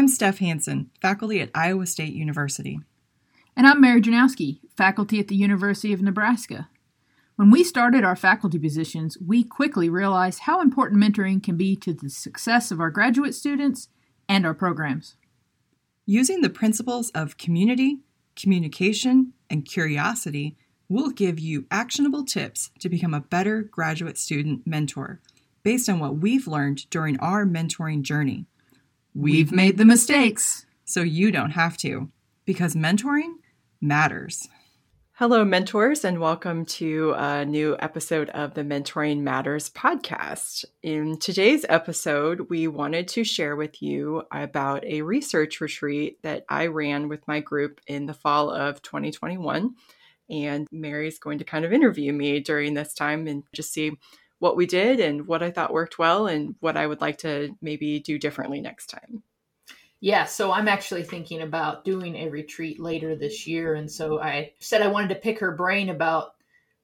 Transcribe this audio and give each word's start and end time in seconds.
I'm 0.00 0.08
Steph 0.08 0.38
Hansen, 0.38 0.88
faculty 1.02 1.42
at 1.42 1.50
Iowa 1.54 1.84
State 1.84 2.14
University. 2.14 2.80
And 3.54 3.66
I'm 3.66 3.82
Mary 3.82 4.00
Drewnoski, 4.00 4.60
faculty 4.74 5.20
at 5.20 5.28
the 5.28 5.36
University 5.36 5.92
of 5.92 6.00
Nebraska. 6.00 6.70
When 7.36 7.50
we 7.50 7.62
started 7.62 8.02
our 8.02 8.16
faculty 8.16 8.58
positions, 8.58 9.18
we 9.18 9.44
quickly 9.44 9.90
realized 9.90 10.38
how 10.38 10.62
important 10.62 11.02
mentoring 11.02 11.42
can 11.42 11.58
be 11.58 11.76
to 11.76 11.92
the 11.92 12.08
success 12.08 12.70
of 12.70 12.80
our 12.80 12.88
graduate 12.88 13.34
students 13.34 13.90
and 14.26 14.46
our 14.46 14.54
programs. 14.54 15.16
Using 16.06 16.40
the 16.40 16.48
principles 16.48 17.10
of 17.10 17.36
community, 17.36 17.98
communication, 18.34 19.34
and 19.50 19.66
curiosity, 19.66 20.56
we'll 20.88 21.10
give 21.10 21.38
you 21.38 21.66
actionable 21.70 22.24
tips 22.24 22.70
to 22.78 22.88
become 22.88 23.12
a 23.12 23.20
better 23.20 23.60
graduate 23.60 24.16
student 24.16 24.66
mentor 24.66 25.20
based 25.62 25.90
on 25.90 26.00
what 26.00 26.16
we've 26.16 26.48
learned 26.48 26.88
during 26.88 27.20
our 27.20 27.44
mentoring 27.44 28.00
journey. 28.00 28.46
We've 29.14 29.50
made 29.50 29.76
the 29.76 29.84
mistakes, 29.84 30.66
so 30.84 31.00
you 31.00 31.32
don't 31.32 31.50
have 31.50 31.76
to, 31.78 32.10
because 32.44 32.76
mentoring 32.76 33.38
matters. 33.80 34.48
Hello, 35.14 35.44
mentors, 35.44 36.04
and 36.04 36.20
welcome 36.20 36.64
to 36.66 37.14
a 37.16 37.44
new 37.44 37.76
episode 37.80 38.30
of 38.30 38.54
the 38.54 38.62
Mentoring 38.62 39.22
Matters 39.22 39.68
podcast. 39.68 40.64
In 40.84 41.18
today's 41.18 41.66
episode, 41.68 42.48
we 42.50 42.68
wanted 42.68 43.08
to 43.08 43.24
share 43.24 43.56
with 43.56 43.82
you 43.82 44.22
about 44.30 44.84
a 44.84 45.02
research 45.02 45.60
retreat 45.60 46.22
that 46.22 46.44
I 46.48 46.68
ran 46.68 47.08
with 47.08 47.26
my 47.26 47.40
group 47.40 47.80
in 47.88 48.06
the 48.06 48.14
fall 48.14 48.48
of 48.48 48.80
2021. 48.80 49.74
And 50.30 50.68
Mary's 50.70 51.18
going 51.18 51.38
to 51.38 51.44
kind 51.44 51.64
of 51.64 51.72
interview 51.72 52.12
me 52.12 52.38
during 52.38 52.74
this 52.74 52.94
time 52.94 53.26
and 53.26 53.42
just 53.52 53.72
see 53.72 53.90
what 54.40 54.56
we 54.56 54.66
did 54.66 54.98
and 54.98 55.26
what 55.26 55.42
I 55.42 55.50
thought 55.50 55.72
worked 55.72 55.98
well 55.98 56.26
and 56.26 56.56
what 56.60 56.76
I 56.76 56.86
would 56.86 57.00
like 57.00 57.18
to 57.18 57.56
maybe 57.62 58.00
do 58.00 58.18
differently 58.18 58.60
next 58.60 58.86
time. 58.86 59.22
Yeah, 60.00 60.24
so 60.24 60.50
I'm 60.50 60.66
actually 60.66 61.02
thinking 61.02 61.42
about 61.42 61.84
doing 61.84 62.16
a 62.16 62.30
retreat 62.30 62.80
later 62.80 63.14
this 63.14 63.46
year. 63.46 63.74
And 63.74 63.90
so 63.90 64.18
I 64.18 64.52
said 64.58 64.80
I 64.80 64.88
wanted 64.88 65.10
to 65.10 65.20
pick 65.20 65.38
her 65.40 65.52
brain 65.52 65.90
about 65.90 66.32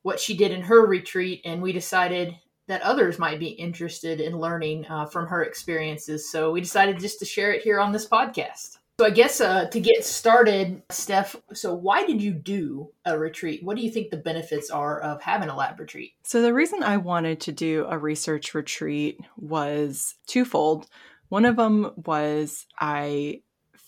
what 0.02 0.20
she 0.20 0.36
did 0.36 0.52
in 0.52 0.60
her 0.60 0.86
retreat. 0.86 1.40
And 1.46 1.62
we 1.62 1.72
decided 1.72 2.36
that 2.68 2.82
others 2.82 3.18
might 3.18 3.40
be 3.40 3.48
interested 3.48 4.20
in 4.20 4.38
learning 4.38 4.86
uh, 4.86 5.06
from 5.06 5.26
her 5.28 5.42
experiences. 5.42 6.30
So 6.30 6.52
we 6.52 6.60
decided 6.60 7.00
just 7.00 7.18
to 7.20 7.24
share 7.24 7.52
it 7.52 7.62
here 7.62 7.80
on 7.80 7.92
this 7.92 8.06
podcast. 8.06 8.76
So 8.98 9.04
I 9.04 9.10
guess 9.10 9.42
uh, 9.42 9.66
to 9.66 9.80
get 9.80 10.06
started, 10.06 10.82
Steph, 10.88 11.36
so 11.52 11.74
why 11.74 12.06
did 12.06 12.22
you 12.22 12.32
do 12.32 12.92
a 13.04 13.18
retreat? 13.18 13.62
What 13.62 13.76
do 13.76 13.82
you 13.82 13.90
think 13.90 14.10
the 14.10 14.16
benefits 14.16 14.70
are 14.70 15.00
of 15.00 15.20
having 15.20 15.50
a 15.50 15.56
lab 15.56 15.78
retreat? 15.78 16.12
So 16.22 16.40
the 16.40 16.54
reason 16.54 16.82
I 16.82 16.96
wanted 16.96 17.40
to 17.42 17.52
do 17.52 17.86
a 17.90 17.98
research 17.98 18.54
retreat 18.54 19.18
was 19.36 20.14
twofold. 20.26 20.86
One 21.28 21.44
of 21.44 21.56
them 21.56 21.92
was 22.06 22.66
I 22.80 23.42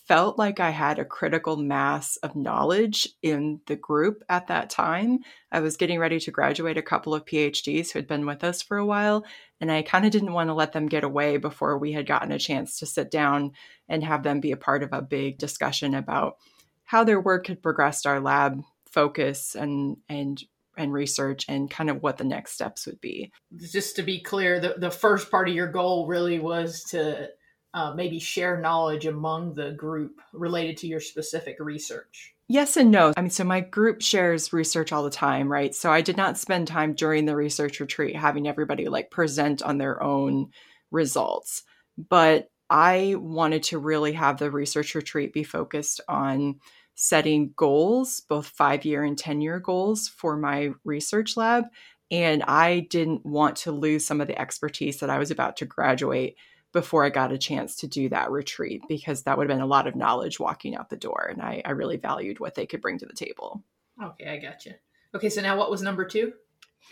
felt 0.08 0.38
like 0.38 0.58
I 0.58 0.70
had 0.70 0.98
a 0.98 1.04
critical 1.04 1.58
mass 1.58 2.16
of 2.16 2.34
knowledge 2.34 3.10
in 3.22 3.60
the 3.66 3.76
group 3.76 4.24
at 4.30 4.46
that 4.46 4.70
time. 4.70 5.18
I 5.52 5.60
was 5.60 5.76
getting 5.76 5.98
ready 5.98 6.18
to 6.20 6.30
graduate 6.30 6.78
a 6.78 6.82
couple 6.82 7.14
of 7.14 7.26
PhDs 7.26 7.92
who 7.92 7.98
had 7.98 8.08
been 8.08 8.24
with 8.24 8.42
us 8.42 8.62
for 8.62 8.78
a 8.78 8.86
while, 8.86 9.26
and 9.60 9.70
I 9.70 9.82
kind 9.82 10.06
of 10.06 10.10
didn't 10.10 10.32
want 10.32 10.48
to 10.48 10.54
let 10.54 10.72
them 10.72 10.86
get 10.86 11.04
away 11.04 11.36
before 11.36 11.76
we 11.76 11.92
had 11.92 12.06
gotten 12.06 12.32
a 12.32 12.38
chance 12.38 12.78
to 12.78 12.86
sit 12.86 13.10
down 13.10 13.52
and 13.86 14.02
have 14.02 14.22
them 14.22 14.40
be 14.40 14.50
a 14.50 14.56
part 14.56 14.82
of 14.82 14.94
a 14.94 15.02
big 15.02 15.36
discussion 15.36 15.94
about 15.94 16.38
how 16.84 17.04
their 17.04 17.20
work 17.20 17.46
had 17.46 17.62
progressed 17.62 18.06
our 18.06 18.18
lab 18.18 18.62
focus 18.90 19.54
and 19.54 19.98
and 20.08 20.42
and 20.78 20.92
research 20.92 21.44
and 21.48 21.70
kind 21.70 21.90
of 21.90 22.02
what 22.02 22.16
the 22.16 22.24
next 22.24 22.52
steps 22.52 22.86
would 22.86 23.00
be. 23.00 23.32
Just 23.56 23.96
to 23.96 24.02
be 24.02 24.20
clear, 24.20 24.60
the, 24.60 24.76
the 24.78 24.90
first 24.90 25.30
part 25.30 25.48
of 25.48 25.54
your 25.54 25.70
goal 25.70 26.06
really 26.06 26.38
was 26.38 26.84
to 26.90 27.28
uh, 27.78 27.94
maybe 27.94 28.18
share 28.18 28.60
knowledge 28.60 29.06
among 29.06 29.54
the 29.54 29.70
group 29.70 30.20
related 30.32 30.76
to 30.76 30.88
your 30.88 30.98
specific 30.98 31.56
research. 31.60 32.34
Yes 32.48 32.76
and 32.76 32.90
no. 32.90 33.12
I 33.16 33.20
mean, 33.20 33.30
so 33.30 33.44
my 33.44 33.60
group 33.60 34.02
shares 34.02 34.52
research 34.52 34.90
all 34.90 35.04
the 35.04 35.10
time, 35.10 35.50
right? 35.50 35.72
So 35.72 35.92
I 35.92 36.00
did 36.00 36.16
not 36.16 36.36
spend 36.36 36.66
time 36.66 36.94
during 36.94 37.24
the 37.24 37.36
research 37.36 37.78
retreat 37.78 38.16
having 38.16 38.48
everybody 38.48 38.88
like 38.88 39.12
present 39.12 39.62
on 39.62 39.78
their 39.78 40.02
own 40.02 40.50
results. 40.90 41.62
But 41.96 42.50
I 42.68 43.14
wanted 43.16 43.62
to 43.64 43.78
really 43.78 44.12
have 44.14 44.38
the 44.38 44.50
research 44.50 44.96
retreat 44.96 45.32
be 45.32 45.44
focused 45.44 46.00
on 46.08 46.58
setting 46.96 47.52
goals, 47.54 48.22
both 48.28 48.48
five 48.48 48.84
year 48.84 49.04
and 49.04 49.16
10 49.16 49.40
year 49.40 49.60
goals 49.60 50.08
for 50.08 50.36
my 50.36 50.72
research 50.84 51.36
lab. 51.36 51.66
And 52.10 52.42
I 52.42 52.88
didn't 52.90 53.24
want 53.24 53.54
to 53.58 53.70
lose 53.70 54.04
some 54.04 54.20
of 54.20 54.26
the 54.26 54.40
expertise 54.40 54.98
that 54.98 55.10
I 55.10 55.18
was 55.18 55.30
about 55.30 55.58
to 55.58 55.64
graduate 55.64 56.36
before 56.72 57.04
I 57.04 57.10
got 57.10 57.32
a 57.32 57.38
chance 57.38 57.76
to 57.76 57.86
do 57.86 58.08
that 58.10 58.30
retreat 58.30 58.82
because 58.88 59.22
that 59.22 59.38
would 59.38 59.48
have 59.48 59.56
been 59.56 59.62
a 59.62 59.66
lot 59.66 59.86
of 59.86 59.96
knowledge 59.96 60.38
walking 60.38 60.76
out 60.76 60.90
the 60.90 60.96
door. 60.96 61.28
And 61.30 61.40
I, 61.40 61.62
I 61.64 61.70
really 61.70 61.96
valued 61.96 62.40
what 62.40 62.54
they 62.54 62.66
could 62.66 62.82
bring 62.82 62.98
to 62.98 63.06
the 63.06 63.14
table. 63.14 63.62
Okay, 64.02 64.28
I 64.28 64.36
got 64.36 64.66
you. 64.66 64.74
Okay, 65.14 65.30
so 65.30 65.40
now 65.40 65.56
what 65.56 65.70
was 65.70 65.82
number 65.82 66.04
two? 66.04 66.32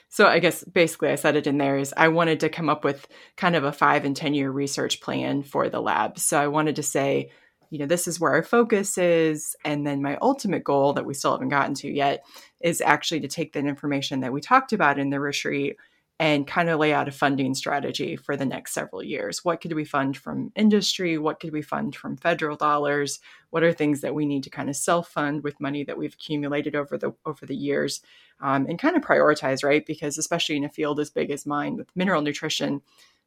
So 0.08 0.26
I 0.26 0.38
guess 0.38 0.64
basically 0.64 1.10
I 1.10 1.16
said 1.16 1.36
it 1.36 1.46
in 1.46 1.58
there 1.58 1.76
is 1.76 1.94
I 1.96 2.08
wanted 2.08 2.40
to 2.40 2.48
come 2.48 2.68
up 2.68 2.84
with 2.84 3.06
kind 3.36 3.54
of 3.56 3.64
a 3.64 3.72
five 3.72 4.04
and 4.04 4.16
10 4.16 4.34
year 4.34 4.50
research 4.50 5.00
plan 5.00 5.42
for 5.42 5.68
the 5.68 5.80
lab. 5.80 6.18
So 6.18 6.40
I 6.40 6.46
wanted 6.48 6.76
to 6.76 6.82
say, 6.82 7.30
you 7.70 7.78
know, 7.78 7.86
this 7.86 8.06
is 8.06 8.20
where 8.20 8.32
our 8.32 8.42
focus 8.42 8.96
is. 8.96 9.56
And 9.64 9.86
then 9.86 10.02
my 10.02 10.16
ultimate 10.22 10.64
goal 10.64 10.92
that 10.94 11.04
we 11.04 11.14
still 11.14 11.32
haven't 11.32 11.48
gotten 11.48 11.74
to 11.76 11.90
yet 11.90 12.24
is 12.60 12.80
actually 12.80 13.20
to 13.20 13.28
take 13.28 13.52
that 13.52 13.64
information 13.64 14.20
that 14.20 14.32
we 14.32 14.40
talked 14.40 14.72
about 14.72 14.98
in 14.98 15.10
the 15.10 15.20
retreat 15.20 15.76
and 16.18 16.46
kind 16.46 16.70
of 16.70 16.80
lay 16.80 16.94
out 16.94 17.08
a 17.08 17.12
funding 17.12 17.54
strategy 17.54 18.16
for 18.16 18.36
the 18.36 18.46
next 18.46 18.72
several 18.72 19.02
years. 19.02 19.44
What 19.44 19.60
could 19.60 19.74
we 19.74 19.84
fund 19.84 20.16
from 20.16 20.50
industry? 20.56 21.18
What 21.18 21.40
could 21.40 21.52
we 21.52 21.60
fund 21.60 21.94
from 21.94 22.16
federal 22.16 22.56
dollars? 22.56 23.20
What 23.50 23.62
are 23.62 23.72
things 23.72 24.00
that 24.00 24.14
we 24.14 24.24
need 24.24 24.42
to 24.44 24.50
kind 24.50 24.70
of 24.70 24.76
self 24.76 25.08
fund 25.08 25.42
with 25.42 25.60
money 25.60 25.84
that 25.84 25.98
we've 25.98 26.14
accumulated 26.14 26.74
over 26.74 26.96
the 26.96 27.12
over 27.26 27.44
the 27.44 27.56
years, 27.56 28.00
um, 28.40 28.66
and 28.66 28.78
kind 28.78 28.96
of 28.96 29.02
prioritize, 29.02 29.62
right? 29.62 29.84
Because 29.84 30.16
especially 30.16 30.56
in 30.56 30.64
a 30.64 30.70
field 30.70 31.00
as 31.00 31.10
big 31.10 31.30
as 31.30 31.44
mine 31.44 31.76
with 31.76 31.94
mineral 31.94 32.22
nutrition, 32.22 32.80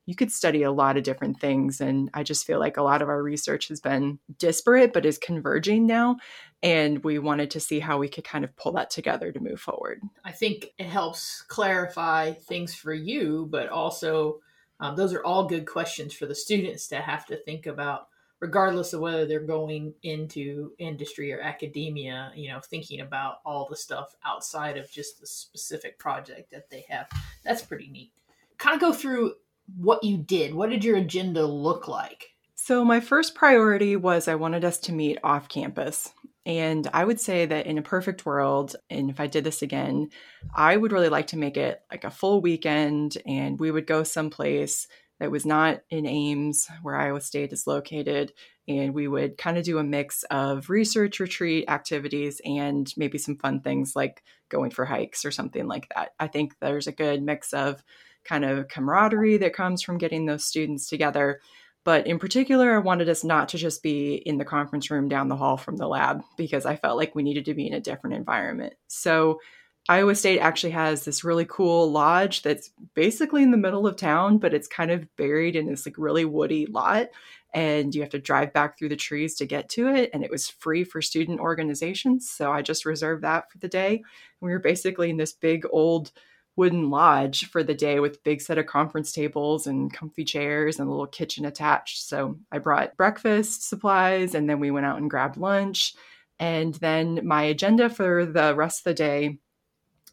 you 0.09 0.15
could 0.15 0.31
study 0.31 0.63
a 0.63 0.71
lot 0.71 0.97
of 0.97 1.03
different 1.03 1.39
things. 1.39 1.79
And 1.79 2.09
I 2.15 2.23
just 2.23 2.43
feel 2.43 2.57
like 2.57 2.77
a 2.77 2.81
lot 2.81 3.03
of 3.03 3.09
our 3.09 3.21
research 3.21 3.67
has 3.67 3.79
been 3.79 4.17
disparate, 4.39 4.91
but 4.91 5.05
is 5.05 5.19
converging 5.19 5.85
now. 5.85 6.17
And 6.63 7.03
we 7.03 7.19
wanted 7.19 7.51
to 7.51 7.59
see 7.59 7.79
how 7.79 7.99
we 7.99 8.09
could 8.09 8.23
kind 8.23 8.43
of 8.43 8.55
pull 8.55 8.71
that 8.71 8.89
together 8.89 9.31
to 9.31 9.39
move 9.39 9.61
forward. 9.61 10.01
I 10.25 10.31
think 10.31 10.73
it 10.79 10.87
helps 10.87 11.43
clarify 11.43 12.31
things 12.31 12.73
for 12.73 12.91
you, 12.91 13.47
but 13.51 13.69
also 13.69 14.39
um, 14.79 14.95
those 14.95 15.13
are 15.13 15.23
all 15.23 15.45
good 15.45 15.67
questions 15.67 16.15
for 16.15 16.25
the 16.25 16.33
students 16.33 16.87
to 16.87 16.95
have 16.95 17.27
to 17.27 17.37
think 17.37 17.67
about 17.67 18.07
regardless 18.39 18.93
of 18.93 19.01
whether 19.01 19.27
they're 19.27 19.39
going 19.39 19.93
into 20.01 20.71
industry 20.79 21.31
or 21.31 21.39
academia, 21.39 22.31
you 22.33 22.49
know, 22.49 22.59
thinking 22.59 23.01
about 23.01 23.41
all 23.45 23.67
the 23.69 23.75
stuff 23.75 24.15
outside 24.25 24.75
of 24.75 24.89
just 24.89 25.21
the 25.21 25.27
specific 25.27 25.99
project 25.99 26.49
that 26.49 26.71
they 26.71 26.83
have. 26.89 27.07
That's 27.43 27.61
pretty 27.61 27.89
neat. 27.89 28.11
Kind 28.57 28.73
of 28.73 28.81
go 28.81 28.91
through 28.91 29.35
what 29.78 30.03
you 30.03 30.18
did. 30.18 30.53
What 30.53 30.69
did 30.69 30.84
your 30.84 30.97
agenda 30.97 31.46
look 31.46 31.88
like? 31.88 32.30
So, 32.56 32.84
my 32.84 33.00
first 33.00 33.35
priority 33.35 33.96
was 33.96 34.28
I 34.28 34.35
wanted 34.35 34.66
us 34.66 34.80
to 34.81 34.94
meet 34.94 35.18
off 35.24 35.50
campus. 35.50 36.13
And 36.46 36.88
I 36.94 37.06
would 37.06 37.19
say 37.19 37.46
that 37.46 37.68
in 37.68 37.78
a 37.78 37.84
perfect 37.84 38.25
world, 38.25 38.75
and 38.90 39.09
if 39.09 39.19
I 39.19 39.28
did 39.28 39.44
this 39.44 39.62
again, 39.62 40.09
I 40.56 40.78
would 40.78 40.91
really 40.91 41.09
like 41.09 41.28
to 41.28 41.38
make 41.38 41.57
it 41.57 41.81
like 41.91 42.03
a 42.03 42.09
full 42.09 42.41
weekend 42.41 43.18
and 43.25 43.59
we 43.59 43.72
would 43.72 43.85
go 43.85 44.03
someplace 44.03 44.88
that 45.19 45.31
was 45.31 45.46
not 45.46 45.81
in 45.90 46.06
Ames, 46.06 46.68
where 46.81 46.96
Iowa 46.96 47.22
State 47.22 47.53
is 47.53 47.68
located. 47.68 48.34
And 48.68 48.94
we 48.94 49.07
would 49.07 49.38
kind 49.38 49.57
of 49.57 49.63
do 49.63 49.78
a 49.78 49.84
mix 49.84 50.24
of 50.24 50.69
research 50.69 51.19
retreat 51.19 51.66
activities 51.68 52.42
and 52.45 52.92
maybe 52.95 53.18
some 53.18 53.36
fun 53.36 53.62
things 53.62 53.95
like 53.95 54.24
going 54.48 54.72
for 54.72 54.86
hikes 54.86 55.25
or 55.25 55.31
something 55.31 55.68
like 55.68 55.92
that. 55.95 56.13
I 56.19 56.27
think 56.27 56.56
there's 56.60 56.88
a 56.88 56.92
good 56.92 57.22
mix 57.22 57.54
of 57.54 57.83
kind 58.25 58.45
of 58.45 58.68
camaraderie 58.68 59.38
that 59.38 59.54
comes 59.54 59.81
from 59.81 59.98
getting 59.98 60.25
those 60.25 60.45
students 60.45 60.88
together. 60.88 61.39
But 61.83 62.07
in 62.07 62.19
particular, 62.19 62.75
I 62.75 62.80
wanted 62.80 63.10
us 63.10 63.24
not 63.24 63.50
to 63.50 63.57
just 63.57 63.81
be 63.81 64.16
in 64.16 64.38
the 64.38 64.45
conference 64.45 64.92
room 64.92 65.07
down 65.07 65.30
the 65.30 65.36
hall 65.36 65.57
from 65.57 65.77
the 65.77 65.88
lab 65.88 66.21
because 66.38 66.66
I 66.66 66.75
felt 66.75 66.98
like 66.98 67.16
we 67.16 67.24
needed 67.24 67.45
to 67.45 67.54
be 67.54 67.68
in 67.68 67.74
a 67.74 67.80
different 67.80 68.16
environment. 68.16 68.74
So, 68.88 69.39
Iowa 69.88 70.13
State 70.13 70.38
actually 70.39 70.71
has 70.71 71.04
this 71.04 71.24
really 71.24 71.45
cool 71.45 71.92
lodge 71.92 72.44
that's 72.44 72.69
basically 72.94 73.42
in 73.42 73.50
the 73.50 73.57
middle 73.57 73.88
of 73.88 73.95
town, 73.95 74.38
but 74.38 74.54
it's 74.54 74.68
kind 74.68 74.92
of 74.92 75.07
buried 75.15 75.56
in 75.56 75.65
this 75.65 75.83
like 75.83 75.98
really 75.98 76.25
woody 76.25 76.68
lot. 76.68 77.07
And 77.56 77.95
you 77.95 78.01
have 78.01 78.12
to 78.12 78.19
drive 78.19 78.54
back 78.54 78.77
through 78.77 78.89
the 78.89 78.95
trees 78.95 79.33
to 79.38 79.48
get 79.48 79.68
to 79.69 79.88
it. 79.88 80.12
And 80.13 80.24
it 80.24 80.30
was 80.30 80.48
free 80.48 80.83
for 80.83 81.01
student 81.01 81.39
organizations. 81.39 82.30
So 82.30 82.51
I 82.51 82.62
just 82.62 82.86
reserved 82.86 83.24
that 83.24 83.51
for 83.51 83.57
the 83.57 83.68
day. 83.68 84.04
we 84.42 84.51
were 84.51 84.60
basically 84.60 85.10
in 85.10 85.18
this 85.18 85.33
big 85.33 85.65
old 85.72 86.12
wooden 86.59 86.89
lodge 86.89 87.45
for 87.45 87.63
the 87.63 87.73
day 87.73 88.01
with 88.01 88.21
big 88.25 88.41
set 88.41 88.57
of 88.57 88.65
conference 88.65 89.13
tables 89.13 89.65
and 89.65 89.94
comfy 89.94 90.25
chairs 90.25 90.77
and 90.77 90.89
a 90.89 90.91
little 90.91 91.07
kitchen 91.07 91.45
attached. 91.45 92.06
So 92.06 92.38
I 92.51 92.57
brought 92.57 92.97
breakfast 92.97 93.67
supplies 93.67 94.35
and 94.35 94.50
then 94.50 94.59
we 94.59 94.69
went 94.69 94.85
out 94.85 94.97
and 94.97 95.09
grabbed 95.09 95.38
lunch. 95.38 95.94
And 96.38 96.75
then 96.75 97.21
my 97.25 97.44
agenda 97.44 97.89
for 97.89 98.25
the 98.25 98.53
rest 98.53 98.81
of 98.81 98.83
the 98.83 98.94
day 98.94 99.38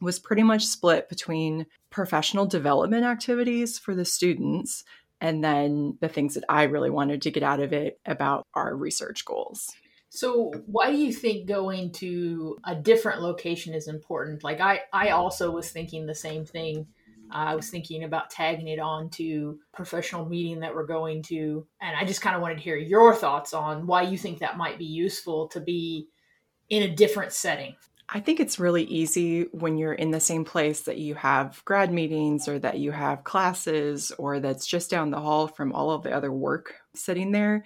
was 0.00 0.20
pretty 0.20 0.44
much 0.44 0.64
split 0.64 1.08
between 1.08 1.66
professional 1.90 2.46
development 2.46 3.04
activities 3.04 3.76
for 3.76 3.96
the 3.96 4.04
students 4.04 4.84
and 5.20 5.42
then 5.42 5.99
the 6.00 6.08
things 6.08 6.34
that 6.34 6.44
I 6.49 6.64
really 6.64 6.90
wanted 6.90 7.22
to 7.22 7.32
get 7.32 7.42
out 7.42 7.58
of 7.58 7.72
it 7.72 7.99
about 8.06 8.46
our 8.54 8.76
research 8.76 9.25
goals. 9.25 9.72
So, 10.08 10.53
why 10.67 10.91
do 10.91 10.97
you 10.97 11.12
think 11.12 11.49
going 11.49 11.93
to 11.93 12.58
a 12.64 12.75
different 12.75 13.23
location 13.23 13.75
is 13.75 13.88
important? 13.88 14.44
Like, 14.44 14.61
I, 14.61 14.81
I 14.93 15.11
also 15.11 15.50
was 15.50 15.70
thinking 15.70 16.06
the 16.06 16.14
same 16.14 16.44
thing. 16.44 16.87
I 17.31 17.56
was 17.56 17.70
thinking 17.70 18.05
about 18.05 18.31
tagging 18.31 18.69
it 18.69 18.79
on 18.79 19.11
to 19.11 19.58
professional 19.73 20.26
meeting 20.26 20.61
that 20.61 20.75
we're 20.75 20.87
going 20.87 21.23
to, 21.25 21.67
and 21.81 21.97
I 21.97 22.05
just 22.05 22.23
kind 22.23 22.37
of 22.37 22.43
wanted 22.43 22.58
to 22.58 22.62
hear 22.62 22.76
your 22.76 23.14
thoughts 23.14 23.53
on 23.53 23.87
why 23.87 24.03
you 24.03 24.17
think 24.17 24.38
that 24.38 24.56
might 24.56 24.79
be 24.79 24.85
useful 24.85 25.49
to 25.49 25.61
be 25.61 26.09
in 26.69 26.82
a 26.82 26.94
different 26.94 27.32
setting. 27.32 27.75
I 28.09 28.20
think 28.20 28.38
it's 28.38 28.61
really 28.61 28.85
easy 28.85 29.47
when 29.50 29.76
you're 29.76 29.93
in 29.93 30.12
the 30.12 30.20
same 30.20 30.44
place 30.44 30.82
that 30.82 30.99
you 30.99 31.17
have 31.17 31.64
grad 31.64 31.93
meetings 31.93 32.47
or 32.47 32.59
that 32.61 32.79
you 32.79 32.93
have 32.93 33.25
classes 33.25 34.12
or 34.17 34.38
that's 34.38 34.67
just 34.67 34.91
down 34.91 35.11
the 35.11 35.20
hall 35.20 35.49
from 35.49 35.73
all 35.73 35.91
of 35.91 36.05
the 36.05 36.12
other 36.12 36.31
work 36.31 36.75
sitting 36.94 37.32
there. 37.32 37.64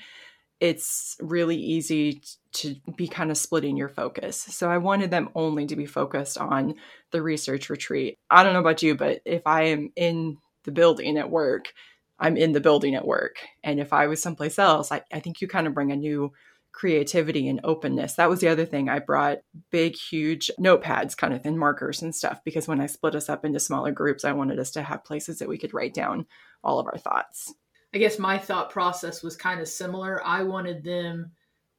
It's 0.61 1.17
really 1.21 1.57
easy 1.57 2.23
to 2.53 2.77
be 2.97 3.09
kind 3.09 3.31
of 3.31 3.39
splitting 3.39 3.77
your 3.77 3.89
focus. 3.89 4.37
So 4.37 4.71
I 4.71 4.79
wanted 4.79 5.11
them 5.11 5.31
only 5.35 5.67
to 5.67 5.77
be 5.77 5.87
focused 5.87 6.37
on 6.37 6.75
the 7.11 7.23
research 7.23 7.71
retreat. 7.71 8.19
I 8.31 8.45
don't 8.45 8.53
know 8.53 8.61
about 8.61 8.83
you, 8.83 8.95
but 8.95 9.23
if 9.25 9.43
I 9.47 9.65
am 9.65 9.91
in 9.97 10.37
the 10.65 10.73
building 10.73 11.17
at 11.17 11.31
work, 11.31 11.73
I'm 12.19 12.37
in 12.37 12.53
the 12.53 12.61
building 12.61 12.95
at 12.95 13.07
work. 13.07 13.37
And 13.65 13.81
if 13.81 13.93
I 13.93 14.07
was 14.07 14.23
someplace 14.23 14.59
else, 14.59 14.93
I, 14.93 15.03
I 15.11 15.21
think 15.21 15.41
you 15.41 15.49
kind 15.49 15.67
of 15.67 15.75
bring 15.75 15.91
a 15.91 15.97
new 15.97 16.33
creativity 16.73 17.49
and 17.49 17.61
openness. 17.65 18.15
That 18.15 18.31
was 18.31 18.41
the 18.41 18.49
other 18.49 18.65
thing. 18.65 18.89
I 18.89 18.99
brought 18.99 19.39
big, 19.71 19.97
huge 19.97 20.51
notepads 20.59 21.17
kind 21.17 21.35
of 21.35 21.45
and 21.45 21.59
markers 21.59 22.03
and 22.03 22.15
stuff 22.15 22.41
because 22.45 22.69
when 22.69 22.81
I 22.81 22.87
split 22.87 23.15
us 23.15 23.29
up 23.29 23.45
into 23.45 23.59
smaller 23.59 23.91
groups, 23.91 24.25
I 24.25 24.33
wanted 24.33 24.59
us 24.59 24.71
to 24.73 24.83
have 24.83 25.05
places 25.05 25.39
that 25.39 25.49
we 25.49 25.59
could 25.59 25.75
write 25.75 25.95
down 25.95 26.27
all 26.63 26.79
of 26.79 26.87
our 26.87 26.99
thoughts. 26.99 27.55
I 27.95 27.99
guess 27.99 28.19
my 28.19 28.39
thought 28.39 28.71
process 28.71 29.23
was 29.23 29.37
kind 29.37 29.61
of 29.61 29.69
similar. 29.69 30.25
I 30.25 30.43
wanted 30.43 30.85
them 30.85 31.33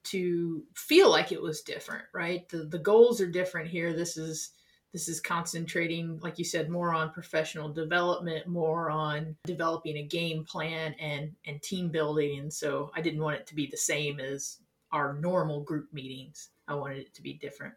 to 0.04 0.64
feel 0.76 1.10
like 1.10 1.32
it 1.32 1.42
was 1.42 1.62
different, 1.62 2.06
right? 2.14 2.48
The 2.50 2.66
the 2.66 2.80
goals 2.80 3.22
are 3.22 3.28
different 3.28 3.70
here. 3.70 3.94
This 3.94 4.18
is 4.18 4.52
this 4.92 5.08
is 5.08 5.22
concentrating 5.22 6.20
like 6.22 6.38
you 6.38 6.44
said 6.44 6.70
more 6.70 6.94
on 6.94 7.14
professional 7.14 7.72
development 7.72 8.46
more 8.46 8.90
on 8.90 9.38
developing 9.46 9.96
a 9.98 10.04
game 10.04 10.44
plan 10.44 10.94
and 11.00 11.32
and 11.46 11.62
team 11.62 11.88
building 11.88 12.40
and 12.40 12.52
so 12.52 12.92
i 12.94 13.00
didn't 13.00 13.22
want 13.22 13.38
it 13.38 13.48
to 13.48 13.56
be 13.56 13.66
the 13.68 13.78
same 13.78 14.20
as 14.20 14.58
our 14.92 15.14
normal 15.14 15.62
group 15.62 15.92
meetings. 15.94 16.50
I 16.68 16.76
wanted 16.76 17.00
it 17.00 17.14
to 17.16 17.22
be 17.22 17.34
different. 17.34 17.74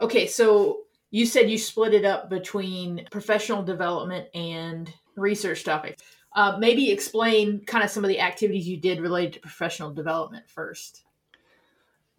Okay, 0.00 0.26
so 0.26 0.82
you 1.10 1.26
said 1.26 1.50
you 1.50 1.58
split 1.58 1.94
it 1.94 2.04
up 2.04 2.30
between 2.30 3.06
professional 3.10 3.62
development 3.62 4.28
and 4.34 4.92
research 5.16 5.64
topics. 5.64 6.02
Uh, 6.34 6.56
maybe 6.58 6.90
explain 6.90 7.64
kind 7.64 7.84
of 7.84 7.90
some 7.90 8.04
of 8.04 8.08
the 8.08 8.20
activities 8.20 8.68
you 8.68 8.76
did 8.76 9.00
related 9.00 9.34
to 9.34 9.40
professional 9.40 9.92
development 9.92 10.48
first. 10.48 11.02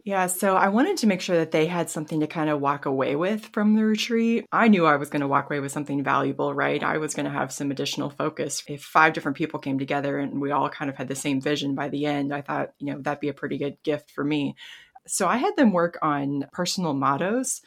Yeah, 0.03 0.25
so 0.27 0.55
I 0.55 0.69
wanted 0.69 0.97
to 0.97 1.07
make 1.07 1.21
sure 1.21 1.37
that 1.37 1.51
they 1.51 1.67
had 1.67 1.89
something 1.89 2.21
to 2.21 2.27
kind 2.27 2.49
of 2.49 2.59
walk 2.59 2.87
away 2.87 3.15
with 3.15 3.45
from 3.53 3.75
the 3.75 3.85
retreat. 3.85 4.45
I 4.51 4.67
knew 4.67 4.85
I 4.85 4.95
was 4.95 5.11
going 5.11 5.21
to 5.21 5.27
walk 5.27 5.45
away 5.45 5.59
with 5.59 5.71
something 5.71 6.03
valuable, 6.03 6.55
right? 6.55 6.81
I 6.83 6.97
was 6.97 7.13
going 7.13 7.27
to 7.27 7.31
have 7.31 7.51
some 7.51 7.69
additional 7.69 8.09
focus. 8.09 8.63
If 8.67 8.83
five 8.83 9.13
different 9.13 9.37
people 9.37 9.59
came 9.59 9.77
together 9.77 10.17
and 10.17 10.41
we 10.41 10.49
all 10.49 10.69
kind 10.69 10.89
of 10.89 10.97
had 10.97 11.07
the 11.07 11.15
same 11.15 11.39
vision 11.39 11.75
by 11.75 11.89
the 11.89 12.07
end, 12.07 12.33
I 12.33 12.41
thought, 12.41 12.73
you 12.79 12.87
know, 12.87 12.99
that'd 12.99 13.19
be 13.19 13.29
a 13.29 13.33
pretty 13.33 13.59
good 13.59 13.77
gift 13.83 14.09
for 14.09 14.23
me. 14.23 14.55
So 15.05 15.27
I 15.27 15.37
had 15.37 15.55
them 15.55 15.71
work 15.71 15.99
on 16.01 16.47
personal 16.51 16.93
mottos. 16.93 17.61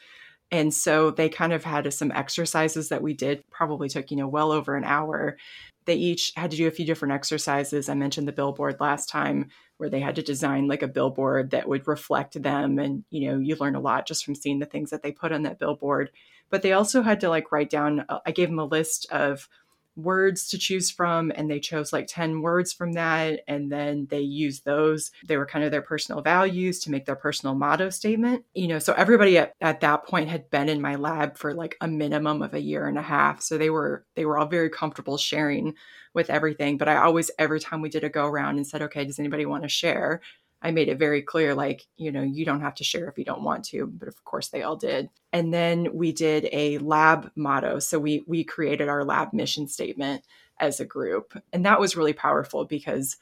And 0.51 0.73
so 0.73 1.11
they 1.11 1.29
kind 1.29 1.53
of 1.53 1.63
had 1.63 1.91
some 1.93 2.11
exercises 2.11 2.89
that 2.89 3.01
we 3.01 3.13
did, 3.13 3.49
probably 3.49 3.87
took, 3.87 4.11
you 4.11 4.17
know, 4.17 4.27
well 4.27 4.51
over 4.51 4.75
an 4.75 4.83
hour. 4.83 5.37
They 5.85 5.95
each 5.95 6.31
had 6.35 6.51
to 6.51 6.57
do 6.57 6.67
a 6.67 6.71
few 6.71 6.85
different 6.85 7.13
exercises. 7.13 7.89
I 7.89 7.93
mentioned 7.93 8.27
the 8.27 8.33
billboard 8.33 8.79
last 8.79 9.09
time 9.09 9.49
where 9.77 9.89
they 9.89 9.99
had 9.99 10.15
to 10.15 10.21
design 10.21 10.67
like 10.67 10.81
a 10.81 10.87
billboard 10.87 11.51
that 11.51 11.67
would 11.67 11.87
reflect 11.87 12.41
them 12.41 12.79
and 12.79 13.03
you 13.09 13.29
know 13.29 13.39
you 13.39 13.55
learn 13.55 13.75
a 13.75 13.79
lot 13.79 14.07
just 14.07 14.23
from 14.23 14.35
seeing 14.35 14.59
the 14.59 14.65
things 14.65 14.89
that 14.89 15.03
they 15.03 15.11
put 15.11 15.31
on 15.31 15.43
that 15.43 15.59
billboard 15.59 16.09
but 16.49 16.61
they 16.61 16.71
also 16.71 17.01
had 17.01 17.19
to 17.19 17.29
like 17.29 17.51
write 17.51 17.69
down 17.69 18.05
uh, 18.09 18.19
i 18.25 18.31
gave 18.31 18.49
them 18.49 18.59
a 18.59 18.65
list 18.65 19.05
of 19.11 19.49
words 19.95 20.47
to 20.49 20.57
choose 20.57 20.91
from 20.91 21.31
and 21.35 21.49
they 21.49 21.59
chose 21.59 21.93
like 21.93 22.07
10 22.07 22.41
words 22.41 22.73
from 22.73 22.93
that 22.93 23.41
and 23.47 23.71
then 23.71 24.07
they 24.09 24.21
used 24.21 24.65
those. 24.65 25.11
They 25.25 25.37
were 25.37 25.45
kind 25.45 25.63
of 25.63 25.71
their 25.71 25.81
personal 25.81 26.21
values 26.21 26.79
to 26.81 26.91
make 26.91 27.05
their 27.05 27.15
personal 27.15 27.55
motto 27.55 27.89
statement. 27.89 28.45
You 28.53 28.67
know 28.67 28.79
so 28.79 28.93
everybody 28.93 29.37
at, 29.37 29.53
at 29.61 29.81
that 29.81 30.05
point 30.05 30.29
had 30.29 30.49
been 30.49 30.69
in 30.69 30.81
my 30.81 30.95
lab 30.95 31.37
for 31.37 31.53
like 31.53 31.75
a 31.81 31.87
minimum 31.87 32.41
of 32.41 32.53
a 32.53 32.61
year 32.61 32.87
and 32.87 32.97
a 32.97 33.01
half 33.01 33.41
so 33.41 33.57
they 33.57 33.69
were 33.69 34.05
they 34.15 34.25
were 34.25 34.37
all 34.37 34.47
very 34.47 34.69
comfortable 34.69 35.17
sharing 35.17 35.73
with 36.13 36.29
everything 36.29 36.77
but 36.77 36.87
i 36.87 36.95
always 36.97 37.31
every 37.37 37.59
time 37.59 37.81
we 37.81 37.89
did 37.89 38.03
a 38.03 38.09
go 38.09 38.25
around 38.25 38.57
and 38.57 38.67
said 38.67 38.81
okay 38.81 39.05
does 39.05 39.19
anybody 39.19 39.45
want 39.45 39.63
to 39.63 39.69
share 39.69 40.21
I 40.65 40.71
made 40.71 40.89
it 40.89 40.97
very 40.97 41.21
clear, 41.21 41.53
like, 41.53 41.85
you 41.95 42.11
know, 42.11 42.23
you 42.23 42.43
don't 42.43 42.61
have 42.61 42.73
to 42.75 42.83
share 42.83 43.07
if 43.07 43.19
you 43.19 43.23
don't 43.23 43.43
want 43.43 43.65
to, 43.65 43.85
but 43.85 44.07
of 44.07 44.23
course 44.23 44.47
they 44.47 44.63
all 44.63 44.75
did. 44.75 45.09
And 45.31 45.53
then 45.53 45.93
we 45.93 46.11
did 46.11 46.49
a 46.51 46.79
lab 46.79 47.29
motto. 47.35 47.77
So 47.77 47.99
we 47.99 48.23
we 48.25 48.43
created 48.43 48.89
our 48.89 49.03
lab 49.03 49.31
mission 49.31 49.67
statement 49.67 50.23
as 50.59 50.79
a 50.79 50.85
group. 50.85 51.39
And 51.53 51.67
that 51.67 51.79
was 51.79 51.95
really 51.95 52.13
powerful 52.13 52.65
because 52.65 53.17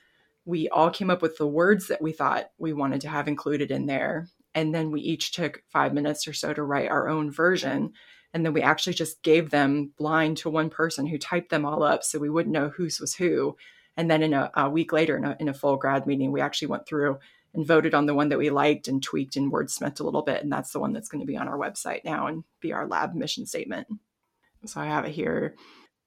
we 0.45 0.69
all 0.69 0.89
came 0.89 1.09
up 1.09 1.21
with 1.21 1.37
the 1.37 1.45
words 1.45 1.89
that 1.89 2.01
we 2.01 2.13
thought 2.13 2.51
we 2.57 2.71
wanted 2.71 3.01
to 3.01 3.09
have 3.09 3.27
included 3.27 3.71
in 3.71 3.87
there. 3.87 4.29
And 4.55 4.73
then 4.73 4.89
we 4.89 5.01
each 5.01 5.33
took 5.33 5.63
five 5.67 5.93
minutes 5.93 6.25
or 6.29 6.33
so 6.33 6.53
to 6.53 6.63
write 6.63 6.91
our 6.91 7.09
own 7.09 7.29
version. 7.29 7.91
And 8.33 8.45
then 8.45 8.53
we 8.53 8.61
actually 8.61 8.93
just 8.93 9.21
gave 9.21 9.49
them 9.49 9.91
blind 9.97 10.37
to 10.37 10.49
one 10.49 10.69
person 10.69 11.07
who 11.07 11.17
typed 11.17 11.49
them 11.49 11.65
all 11.65 11.83
up 11.83 12.05
so 12.05 12.19
we 12.19 12.29
wouldn't 12.29 12.53
know 12.53 12.69
whose 12.69 13.01
was 13.01 13.15
who. 13.15 13.57
And 13.95 14.09
then 14.09 14.23
in 14.23 14.33
a, 14.33 14.51
a 14.55 14.69
week 14.69 14.91
later, 14.91 15.17
in 15.17 15.25
a, 15.25 15.37
in 15.39 15.49
a 15.49 15.53
full 15.53 15.77
grad 15.77 16.07
meeting, 16.07 16.31
we 16.31 16.41
actually 16.41 16.69
went 16.69 16.87
through 16.87 17.19
and 17.53 17.65
voted 17.65 17.93
on 17.93 18.07
the 18.07 18.15
one 18.15 18.29
that 18.29 18.39
we 18.39 18.49
liked 18.49 18.87
and 18.87 19.01
tweaked 19.01 19.35
and 19.35 19.51
wordsmithed 19.51 19.99
a 19.99 20.03
little 20.03 20.23
bit. 20.23 20.41
And 20.41 20.51
that's 20.51 20.71
the 20.71 20.79
one 20.79 20.93
that's 20.93 21.09
going 21.09 21.21
to 21.21 21.27
be 21.27 21.37
on 21.37 21.47
our 21.47 21.57
website 21.57 22.03
now 22.03 22.27
and 22.27 22.43
be 22.59 22.73
our 22.73 22.87
lab 22.87 23.13
mission 23.13 23.45
statement. 23.45 23.87
So 24.65 24.81
I 24.81 24.85
have 24.85 25.05
it 25.05 25.11
here. 25.11 25.55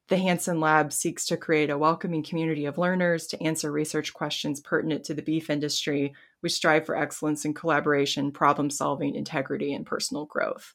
The 0.08 0.16
Hansen 0.16 0.60
Lab 0.60 0.92
seeks 0.92 1.26
to 1.26 1.36
create 1.36 1.68
a 1.68 1.78
welcoming 1.78 2.22
community 2.22 2.64
of 2.66 2.78
learners 2.78 3.26
to 3.28 3.42
answer 3.42 3.72
research 3.72 4.14
questions 4.14 4.60
pertinent 4.60 5.04
to 5.04 5.14
the 5.14 5.22
beef 5.22 5.50
industry. 5.50 6.14
We 6.42 6.48
strive 6.48 6.86
for 6.86 6.96
excellence 6.96 7.44
in 7.44 7.54
collaboration, 7.54 8.30
problem 8.30 8.70
solving, 8.70 9.16
integrity, 9.16 9.74
and 9.74 9.84
personal 9.84 10.24
growth. 10.24 10.74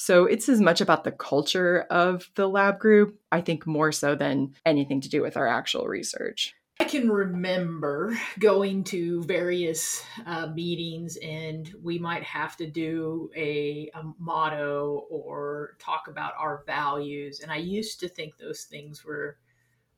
So 0.00 0.24
it's 0.24 0.48
as 0.48 0.62
much 0.62 0.80
about 0.80 1.04
the 1.04 1.12
culture 1.12 1.82
of 1.90 2.30
the 2.34 2.48
lab 2.48 2.78
group, 2.78 3.20
I 3.30 3.42
think, 3.42 3.66
more 3.66 3.92
so 3.92 4.14
than 4.14 4.54
anything 4.64 5.02
to 5.02 5.10
do 5.10 5.20
with 5.20 5.36
our 5.36 5.46
actual 5.46 5.88
research. 5.88 6.54
I 6.80 6.84
can 6.84 7.10
remember 7.10 8.16
going 8.38 8.84
to 8.84 9.22
various 9.24 10.02
uh, 10.24 10.46
meetings, 10.54 11.18
and 11.18 11.70
we 11.82 11.98
might 11.98 12.22
have 12.22 12.56
to 12.56 12.66
do 12.66 13.30
a, 13.36 13.90
a, 13.94 14.02
motto 14.18 15.04
or 15.10 15.76
talk 15.78 16.08
about 16.08 16.32
our 16.38 16.62
values. 16.64 17.40
And 17.40 17.52
I 17.52 17.56
used 17.56 18.00
to 18.00 18.08
think 18.08 18.38
those 18.38 18.62
things 18.62 19.04
were 19.04 19.36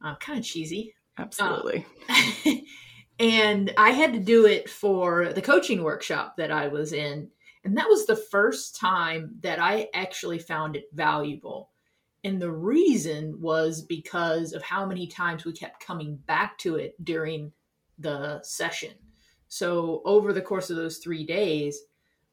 uh, 0.05 0.17
kind 0.17 0.37
of 0.37 0.45
cheesy. 0.45 0.97
Absolutely. 1.17 1.87
Uh, 2.09 2.55
and 3.21 3.73
I 3.79 3.91
had 3.91 4.15
to 4.15 4.19
do 4.19 4.47
it 4.47 4.69
for 4.69 5.33
the 5.33 5.43
coaching 5.43 5.85
workshop 5.85 6.39
that 6.39 6.51
I 6.51 6.67
was 6.67 6.93
in. 6.93 7.31
And 7.65 7.77
that 7.77 7.89
was 7.89 8.07
the 8.07 8.17
first 8.17 8.77
time 8.77 9.37
that 9.43 9.61
I 9.61 9.89
actually 9.95 10.39
found 10.39 10.77
it 10.77 10.87
valuable. 10.93 11.71
And 12.25 12.41
the 12.41 12.51
reason 12.51 13.41
was 13.41 13.83
because 13.83 14.53
of 14.53 14.63
how 14.63 14.87
many 14.87 15.07
times 15.07 15.45
we 15.45 15.53
kept 15.53 15.85
coming 15.85 16.17
back 16.27 16.59
to 16.59 16.77
it 16.77 16.95
during 17.05 17.53
the 17.99 18.41
session. 18.43 18.93
So, 19.49 20.03
over 20.05 20.33
the 20.33 20.41
course 20.41 20.71
of 20.71 20.77
those 20.77 20.99
three 20.99 21.25
days, 21.27 21.79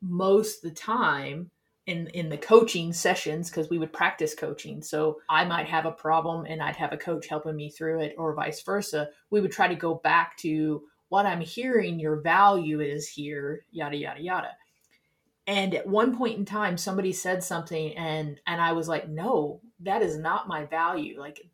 most 0.01 0.61
the 0.61 0.71
time 0.71 1.51
in, 1.85 2.07
in 2.07 2.29
the 2.29 2.37
coaching 2.37 2.93
sessions, 2.93 3.49
because 3.49 3.69
we 3.69 3.77
would 3.77 3.91
practice 3.91 4.33
coaching. 4.33 4.81
So, 4.81 5.19
I 5.29 5.43
might 5.43 5.67
have 5.67 5.85
a 5.85 5.91
problem 5.91 6.45
and 6.45 6.61
I'd 6.61 6.77
have 6.77 6.93
a 6.93 6.97
coach 6.97 7.27
helping 7.27 7.55
me 7.55 7.71
through 7.71 8.01
it, 8.01 8.15
or 8.17 8.33
vice 8.33 8.61
versa. 8.61 9.09
We 9.31 9.41
would 9.41 9.51
try 9.51 9.67
to 9.67 9.75
go 9.75 9.95
back 9.95 10.37
to 10.37 10.83
what 11.09 11.25
I'm 11.25 11.41
hearing 11.41 11.99
your 11.99 12.21
value 12.21 12.79
is 12.79 13.09
here, 13.09 13.65
yada, 13.71 13.97
yada, 13.97 14.21
yada 14.21 14.49
and 15.49 15.73
at 15.73 15.87
one 15.87 16.15
point 16.15 16.37
in 16.37 16.45
time 16.45 16.77
somebody 16.77 17.11
said 17.11 17.43
something 17.43 17.97
and 17.97 18.39
and 18.45 18.61
i 18.61 18.71
was 18.71 18.87
like 18.87 19.09
no 19.09 19.59
that 19.81 20.01
is 20.01 20.17
not 20.17 20.47
my 20.47 20.65
value. 20.65 21.19
Like 21.19 21.49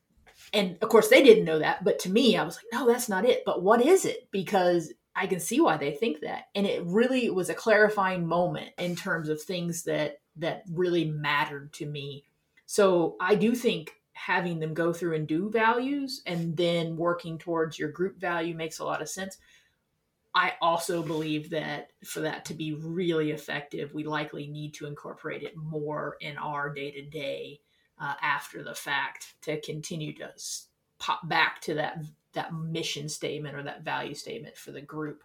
and 0.54 0.78
of 0.82 0.90
course 0.90 1.08
they 1.08 1.24
didn't 1.24 1.46
know 1.46 1.60
that 1.60 1.84
but 1.84 2.00
to 2.00 2.10
me 2.10 2.38
i 2.38 2.44
was 2.44 2.58
like 2.58 2.66
no 2.74 2.88
that's 2.88 3.10
not 3.10 3.26
it. 3.26 3.44
But 3.46 3.64
what 3.64 3.84
is 3.84 4.06
it? 4.06 4.30
Because 4.32 4.94
i 5.16 5.28
can 5.28 5.40
see 5.40 5.62
why 5.62 5.78
they 5.78 5.92
think 5.92 6.22
that. 6.22 6.46
And 6.54 6.68
it 6.68 6.84
really 6.86 7.30
was 7.30 7.50
a 7.50 7.56
clarifying 7.56 8.28
moment 8.28 8.72
in 8.78 8.96
terms 8.96 9.30
of 9.30 9.42
things 9.42 9.84
that 9.84 10.20
that 10.38 10.64
really 10.70 11.06
mattered 11.06 11.72
to 11.74 11.86
me. 11.86 12.26
So 12.66 13.16
i 13.22 13.36
do 13.36 13.56
think 13.56 13.94
having 14.14 14.60
them 14.60 14.74
go 14.74 14.94
through 14.94 15.16
and 15.16 15.28
do 15.28 15.50
values 15.50 16.22
and 16.26 16.56
then 16.56 16.96
working 16.96 17.38
towards 17.38 17.78
your 17.78 17.90
group 17.90 18.18
value 18.18 18.56
makes 18.56 18.80
a 18.80 18.86
lot 18.86 19.02
of 19.02 19.10
sense 19.10 19.38
I 20.36 20.54
also 20.62 21.02
believe 21.02 21.50
that 21.52 21.92
for 22.04 22.20
that 22.20 22.44
to 22.46 22.54
be 22.54 22.74
really 22.74 23.32
effective, 23.32 23.94
we 23.94 24.04
likely 24.04 24.48
need 24.48 24.74
to 24.76 24.86
incorporate 24.86 25.44
it 25.44 25.56
more 25.56 26.18
in 26.20 26.38
our 26.38 26.74
day 26.74 26.92
to 26.92 27.02
day 27.04 27.62
after 28.22 28.62
the 28.62 28.76
fact 28.76 29.36
to 29.44 29.62
continue 29.62 30.14
to 30.16 30.30
pop 31.00 31.28
back 31.30 31.62
to 31.62 31.76
that 31.76 32.04
that 32.34 32.54
mission 32.54 33.08
statement 33.08 33.56
or 33.56 33.64
that 33.64 33.86
value 33.86 34.14
statement 34.14 34.58
for 34.58 34.74
the 34.74 34.82
group. 34.82 35.24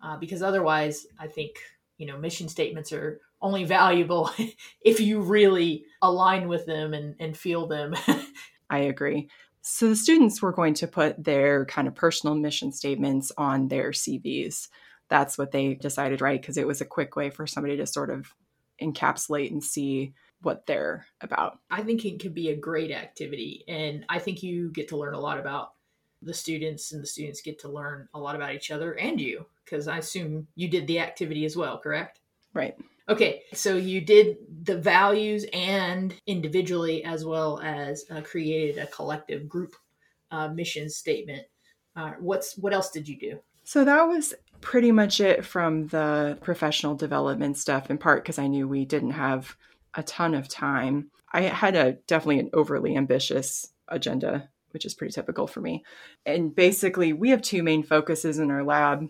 Uh, 0.00 0.16
because 0.16 0.42
otherwise 0.42 1.06
i 1.20 1.28
think 1.28 1.50
you 1.96 2.06
know 2.06 2.18
mission 2.18 2.48
statements 2.48 2.92
are 2.92 3.20
only 3.40 3.64
valuable 3.64 4.30
if 4.80 5.00
you 5.00 5.20
really 5.20 5.84
align 6.00 6.48
with 6.48 6.64
them 6.66 6.94
and, 6.94 7.14
and 7.18 7.36
feel 7.36 7.66
them. 7.66 7.94
I 8.70 8.78
agree 8.78 9.28
so 9.62 9.88
the 9.88 9.96
students 9.96 10.42
were 10.42 10.52
going 10.52 10.74
to 10.74 10.86
put 10.86 11.22
their 11.22 11.64
kind 11.64 11.88
of 11.88 11.94
personal 11.94 12.34
mission 12.34 12.72
statements 12.72 13.32
on 13.38 13.68
their 13.68 13.90
cvs 13.90 14.68
that's 15.08 15.36
what 15.36 15.52
they 15.52 15.74
decided 15.74 16.20
right 16.20 16.40
because 16.40 16.56
it 16.56 16.66
was 16.66 16.80
a 16.80 16.86
quick 16.86 17.16
way 17.16 17.30
for 17.30 17.46
somebody 17.46 17.76
to 17.76 17.86
sort 17.86 18.10
of 18.10 18.34
encapsulate 18.80 19.50
and 19.50 19.62
see 19.62 20.14
what 20.42 20.66
they're 20.66 21.06
about. 21.20 21.58
I 21.70 21.82
think 21.82 22.04
it 22.04 22.20
could 22.20 22.34
be 22.34 22.50
a 22.50 22.56
great 22.56 22.90
activity. 22.90 23.64
And 23.68 24.04
I 24.08 24.18
think 24.18 24.42
you 24.42 24.70
get 24.72 24.88
to 24.88 24.96
learn 24.96 25.14
a 25.14 25.20
lot 25.20 25.38
about 25.38 25.72
the 26.20 26.34
students, 26.34 26.92
and 26.92 27.02
the 27.02 27.06
students 27.06 27.40
get 27.40 27.58
to 27.60 27.68
learn 27.68 28.08
a 28.14 28.18
lot 28.18 28.36
about 28.36 28.54
each 28.54 28.70
other 28.70 28.92
and 28.92 29.20
you, 29.20 29.46
because 29.64 29.88
I 29.88 29.98
assume 29.98 30.46
you 30.54 30.68
did 30.68 30.86
the 30.86 31.00
activity 31.00 31.44
as 31.44 31.56
well, 31.56 31.78
correct? 31.78 32.20
Right. 32.54 32.76
Okay, 33.08 33.42
so 33.52 33.76
you 33.76 34.00
did 34.00 34.36
the 34.62 34.78
values 34.78 35.44
and 35.52 36.14
individually, 36.26 37.04
as 37.04 37.24
well 37.24 37.60
as 37.60 38.04
uh, 38.10 38.20
created 38.20 38.80
a 38.80 38.86
collective 38.86 39.48
group 39.48 39.74
uh, 40.30 40.48
mission 40.48 40.88
statement. 40.88 41.42
Uh, 41.96 42.12
what's 42.20 42.56
what 42.56 42.72
else 42.72 42.90
did 42.90 43.08
you 43.08 43.18
do? 43.18 43.38
So 43.64 43.84
that 43.84 44.02
was 44.04 44.34
pretty 44.60 44.92
much 44.92 45.20
it 45.20 45.44
from 45.44 45.88
the 45.88 46.38
professional 46.42 46.94
development 46.94 47.58
stuff. 47.58 47.90
In 47.90 47.98
part 47.98 48.22
because 48.22 48.38
I 48.38 48.46
knew 48.46 48.68
we 48.68 48.84
didn't 48.84 49.10
have 49.10 49.56
a 49.94 50.02
ton 50.02 50.34
of 50.34 50.48
time. 50.48 51.10
I 51.32 51.42
had 51.42 51.76
a 51.76 51.92
definitely 52.06 52.38
an 52.38 52.50
overly 52.52 52.96
ambitious 52.96 53.72
agenda, 53.88 54.48
which 54.70 54.84
is 54.84 54.94
pretty 54.94 55.12
typical 55.12 55.46
for 55.46 55.60
me. 55.60 55.84
And 56.24 56.54
basically, 56.54 57.12
we 57.12 57.30
have 57.30 57.42
two 57.42 57.62
main 57.62 57.82
focuses 57.82 58.38
in 58.38 58.50
our 58.50 58.64
lab. 58.64 59.08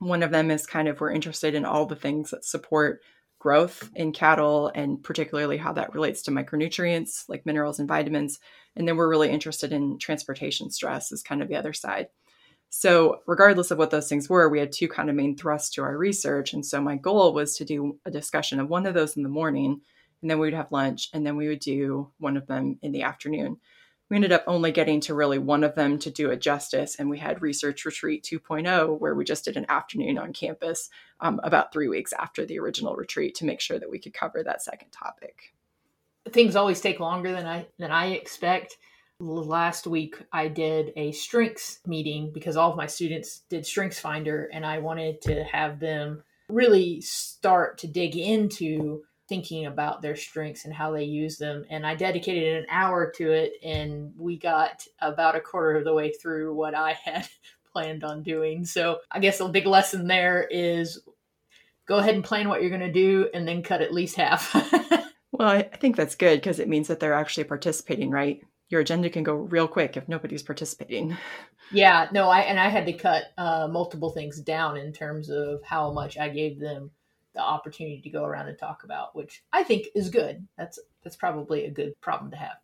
One 0.00 0.22
of 0.22 0.30
them 0.30 0.50
is 0.50 0.66
kind 0.66 0.88
of 0.88 1.00
we're 1.00 1.12
interested 1.12 1.54
in 1.54 1.64
all 1.64 1.86
the 1.86 1.96
things 1.96 2.30
that 2.30 2.44
support 2.44 3.00
growth 3.38 3.90
in 3.94 4.12
cattle 4.12 4.70
and 4.74 5.02
particularly 5.02 5.56
how 5.56 5.72
that 5.72 5.94
relates 5.94 6.22
to 6.22 6.30
micronutrients 6.30 7.24
like 7.28 7.46
minerals 7.46 7.78
and 7.78 7.88
vitamins. 7.88 8.38
And 8.76 8.86
then 8.86 8.96
we're 8.96 9.08
really 9.08 9.30
interested 9.30 9.72
in 9.72 9.98
transportation 9.98 10.70
stress, 10.70 11.12
is 11.12 11.22
kind 11.22 11.42
of 11.42 11.48
the 11.48 11.56
other 11.56 11.72
side. 11.72 12.08
So, 12.70 13.20
regardless 13.26 13.72
of 13.72 13.78
what 13.78 13.90
those 13.90 14.08
things 14.08 14.28
were, 14.28 14.48
we 14.48 14.60
had 14.60 14.70
two 14.70 14.86
kind 14.86 15.10
of 15.10 15.16
main 15.16 15.36
thrusts 15.36 15.70
to 15.70 15.82
our 15.82 15.96
research. 15.96 16.52
And 16.52 16.64
so, 16.64 16.80
my 16.80 16.96
goal 16.96 17.34
was 17.34 17.56
to 17.56 17.64
do 17.64 17.98
a 18.06 18.12
discussion 18.12 18.60
of 18.60 18.68
one 18.68 18.86
of 18.86 18.94
those 18.94 19.16
in 19.16 19.24
the 19.24 19.28
morning, 19.28 19.80
and 20.22 20.30
then 20.30 20.38
we 20.38 20.46
would 20.46 20.54
have 20.54 20.70
lunch, 20.70 21.08
and 21.12 21.26
then 21.26 21.36
we 21.36 21.48
would 21.48 21.58
do 21.58 22.12
one 22.18 22.36
of 22.36 22.46
them 22.46 22.78
in 22.82 22.92
the 22.92 23.02
afternoon. 23.02 23.56
We 24.10 24.16
ended 24.16 24.32
up 24.32 24.44
only 24.48 24.72
getting 24.72 25.00
to 25.02 25.14
really 25.14 25.38
one 25.38 25.62
of 25.62 25.76
them 25.76 25.98
to 26.00 26.10
do 26.10 26.30
it 26.30 26.40
justice. 26.40 26.96
And 26.96 27.08
we 27.08 27.18
had 27.18 27.40
Research 27.40 27.84
Retreat 27.84 28.24
2.0, 28.24 28.98
where 28.98 29.14
we 29.14 29.24
just 29.24 29.44
did 29.44 29.56
an 29.56 29.66
afternoon 29.68 30.18
on 30.18 30.32
campus 30.32 30.90
um, 31.20 31.40
about 31.44 31.72
three 31.72 31.88
weeks 31.88 32.12
after 32.12 32.44
the 32.44 32.58
original 32.58 32.96
retreat 32.96 33.36
to 33.36 33.44
make 33.44 33.60
sure 33.60 33.78
that 33.78 33.90
we 33.90 34.00
could 34.00 34.12
cover 34.12 34.42
that 34.42 34.62
second 34.62 34.90
topic. 34.90 35.54
Things 36.28 36.56
always 36.56 36.80
take 36.80 36.98
longer 36.98 37.32
than 37.32 37.46
I 37.46 37.66
than 37.78 37.90
I 37.90 38.08
expect 38.08 38.76
last 39.20 39.86
week 39.86 40.16
I 40.32 40.48
did 40.48 40.92
a 40.96 41.12
strengths 41.12 41.80
meeting 41.86 42.30
because 42.32 42.56
all 42.56 42.70
of 42.70 42.76
my 42.76 42.86
students 42.86 43.42
did 43.50 43.66
strengths 43.66 44.00
finder 44.00 44.48
and 44.52 44.64
I 44.64 44.78
wanted 44.78 45.20
to 45.22 45.44
have 45.44 45.78
them 45.78 46.22
really 46.48 47.00
start 47.00 47.78
to 47.78 47.86
dig 47.86 48.16
into 48.16 49.02
thinking 49.30 49.66
about 49.66 50.02
their 50.02 50.16
strengths 50.16 50.64
and 50.64 50.74
how 50.74 50.90
they 50.90 51.04
use 51.04 51.38
them 51.38 51.64
and 51.70 51.86
I 51.86 51.94
dedicated 51.94 52.56
an 52.56 52.66
hour 52.68 53.12
to 53.12 53.30
it 53.30 53.52
and 53.62 54.12
we 54.18 54.36
got 54.36 54.84
about 55.00 55.36
a 55.36 55.40
quarter 55.40 55.78
of 55.78 55.84
the 55.84 55.94
way 55.94 56.10
through 56.10 56.52
what 56.52 56.74
I 56.74 56.94
had 57.04 57.28
planned 57.72 58.02
on 58.02 58.24
doing. 58.24 58.64
So 58.64 58.98
I 59.08 59.20
guess 59.20 59.38
a 59.38 59.48
big 59.48 59.66
lesson 59.66 60.08
there 60.08 60.48
is 60.50 61.00
go 61.86 61.98
ahead 61.98 62.16
and 62.16 62.24
plan 62.24 62.48
what 62.48 62.60
you're 62.60 62.76
going 62.76 62.80
to 62.80 62.92
do 62.92 63.30
and 63.32 63.46
then 63.46 63.62
cut 63.62 63.82
at 63.82 63.94
least 63.94 64.16
half. 64.16 64.52
well, 65.32 65.48
I 65.48 65.62
think 65.62 65.94
that's 65.94 66.16
good 66.16 66.40
because 66.40 66.58
it 66.58 66.68
means 66.68 66.88
that 66.88 66.98
they're 66.98 67.14
actually 67.14 67.44
participating, 67.44 68.10
right? 68.10 68.42
your 68.70 68.80
agenda 68.80 69.10
can 69.10 69.24
go 69.24 69.34
real 69.34 69.68
quick 69.68 69.96
if 69.96 70.08
nobody's 70.08 70.44
participating. 70.44 71.16
Yeah, 71.72 72.08
no, 72.12 72.28
I 72.28 72.40
and 72.42 72.58
I 72.58 72.68
had 72.68 72.86
to 72.86 72.92
cut 72.92 73.24
uh, 73.36 73.68
multiple 73.68 74.10
things 74.10 74.40
down 74.40 74.76
in 74.76 74.92
terms 74.92 75.28
of 75.28 75.60
how 75.64 75.92
much 75.92 76.16
I 76.16 76.28
gave 76.28 76.60
them 76.60 76.92
the 77.40 77.46
opportunity 77.46 78.02
to 78.02 78.10
go 78.10 78.22
around 78.22 78.48
and 78.48 78.58
talk 78.58 78.84
about, 78.84 79.16
which 79.16 79.42
I 79.52 79.64
think 79.64 79.86
is 79.94 80.10
good. 80.10 80.46
That's 80.58 80.78
that's 81.02 81.16
probably 81.16 81.64
a 81.64 81.70
good 81.70 81.98
problem 82.02 82.30
to 82.32 82.36
have. 82.36 82.56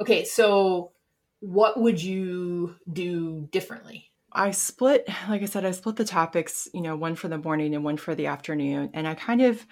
Okay, 0.00 0.24
so 0.24 0.92
what 1.40 1.78
would 1.78 2.02
you 2.02 2.76
do 2.90 3.46
differently? 3.52 4.10
I 4.32 4.50
split, 4.50 5.06
like 5.28 5.42
I 5.42 5.46
said, 5.46 5.64
I 5.64 5.70
split 5.70 5.96
the 5.96 6.04
topics, 6.04 6.68
you 6.74 6.80
know, 6.80 6.96
one 6.96 7.14
for 7.14 7.28
the 7.28 7.38
morning 7.38 7.74
and 7.74 7.84
one 7.84 7.96
for 7.96 8.14
the 8.14 8.26
afternoon, 8.26 8.90
and 8.94 9.06
I 9.06 9.14
kind 9.14 9.42
of 9.42 9.66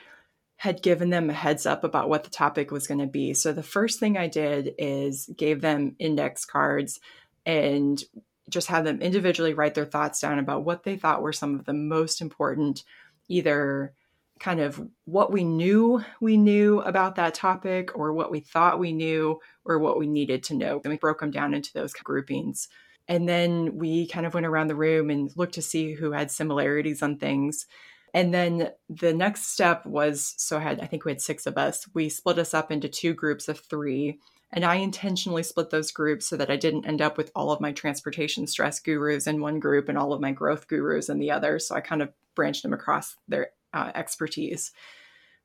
had 0.57 0.83
given 0.83 1.11
them 1.11 1.29
a 1.29 1.35
heads 1.35 1.67
up 1.67 1.83
about 1.83 2.09
what 2.09 2.25
the 2.25 2.31
topic 2.31 2.71
was 2.71 2.87
going 2.87 3.01
to 3.01 3.07
be. 3.07 3.35
So 3.35 3.53
the 3.53 3.63
first 3.63 3.99
thing 3.99 4.17
I 4.17 4.29
did 4.29 4.75
is 4.79 5.29
gave 5.37 5.61
them 5.61 5.97
index 5.99 6.45
cards 6.45 7.01
and 7.45 8.03
just 8.49 8.69
had 8.69 8.85
them 8.85 9.01
individually 9.01 9.55
write 9.55 9.75
their 9.75 9.85
thoughts 9.85 10.21
down 10.21 10.39
about 10.39 10.65
what 10.65 10.85
they 10.85 10.97
thought 10.97 11.23
were 11.23 11.33
some 11.33 11.55
of 11.55 11.65
the 11.65 11.75
most 11.75 12.21
important, 12.21 12.85
either 13.29 13.93
kind 14.41 14.61
of 14.61 14.81
what 15.05 15.33
we 15.33 15.45
knew 15.45 16.03
we 16.21 16.37
knew 16.37 16.81
about 16.81 17.15
that 17.17 17.35
topic 17.35 17.97
or 17.97 18.13
what 18.13 18.31
we 18.31 18.41
thought 18.41 18.79
we 18.79 18.93
knew 18.93 19.39
or 19.65 19.79
what 19.79 19.99
we 19.99 20.07
needed 20.07 20.43
to 20.45 20.55
know. 20.55 20.81
And 20.85 20.93
we 20.93 20.99
broke 20.99 21.21
them 21.21 21.31
down 21.31 21.55
into 21.55 21.73
those 21.73 21.93
groupings. 21.93 22.69
And 23.07 23.29
then 23.29 23.77
we 23.77 24.09
kind 24.09 24.27
of 24.27 24.35
went 24.35 24.47
around 24.47 24.69
the 24.69 24.75
room 24.75 25.11
and 25.11 25.31
looked 25.37 25.55
to 25.55 25.63
see 25.63 25.95
who 25.95 26.13
had 26.13 26.31
similarities 26.31 27.03
on 27.03 27.19
things. 27.19 27.67
And 28.15 28.33
then 28.33 28.71
the 28.89 29.13
next 29.13 29.53
step 29.53 29.85
was 29.85 30.35
so 30.37 30.59
I 30.59 30.61
had, 30.61 30.81
I 30.81 30.87
think 30.87 31.05
we 31.05 31.11
had 31.11 31.21
six 31.21 31.47
of 31.47 31.59
us. 31.59 31.87
We 31.95 32.09
split 32.09 32.39
us 32.39 32.55
up 32.55 32.71
into 32.71 32.89
two 32.89 33.13
groups 33.13 33.49
of 33.49 33.59
three. 33.59 34.21
And 34.53 34.65
I 34.65 34.77
intentionally 34.77 35.43
split 35.43 35.71
those 35.71 35.91
groups 35.91 36.27
so 36.27 36.37
that 36.37 36.51
I 36.51 36.57
didn't 36.57 36.87
end 36.87 37.03
up 37.03 37.19
with 37.19 37.33
all 37.35 37.51
of 37.51 37.61
my 37.61 37.73
transportation 37.73 38.47
stress 38.47 38.79
gurus 38.79 39.27
in 39.27 39.41
one 39.41 39.59
group 39.59 39.89
and 39.89 39.99
all 39.99 40.13
of 40.13 40.21
my 40.21 40.31
growth 40.31 40.69
gurus 40.69 41.09
in 41.09 41.19
the 41.19 41.33
other. 41.33 41.59
So 41.59 41.75
I 41.75 41.81
kind 41.81 42.03
of 42.03 42.13
branched 42.37 42.63
them 42.63 42.73
across 42.73 43.17
their 43.27 43.49
uh, 43.75 43.91
expertise. 43.95 44.73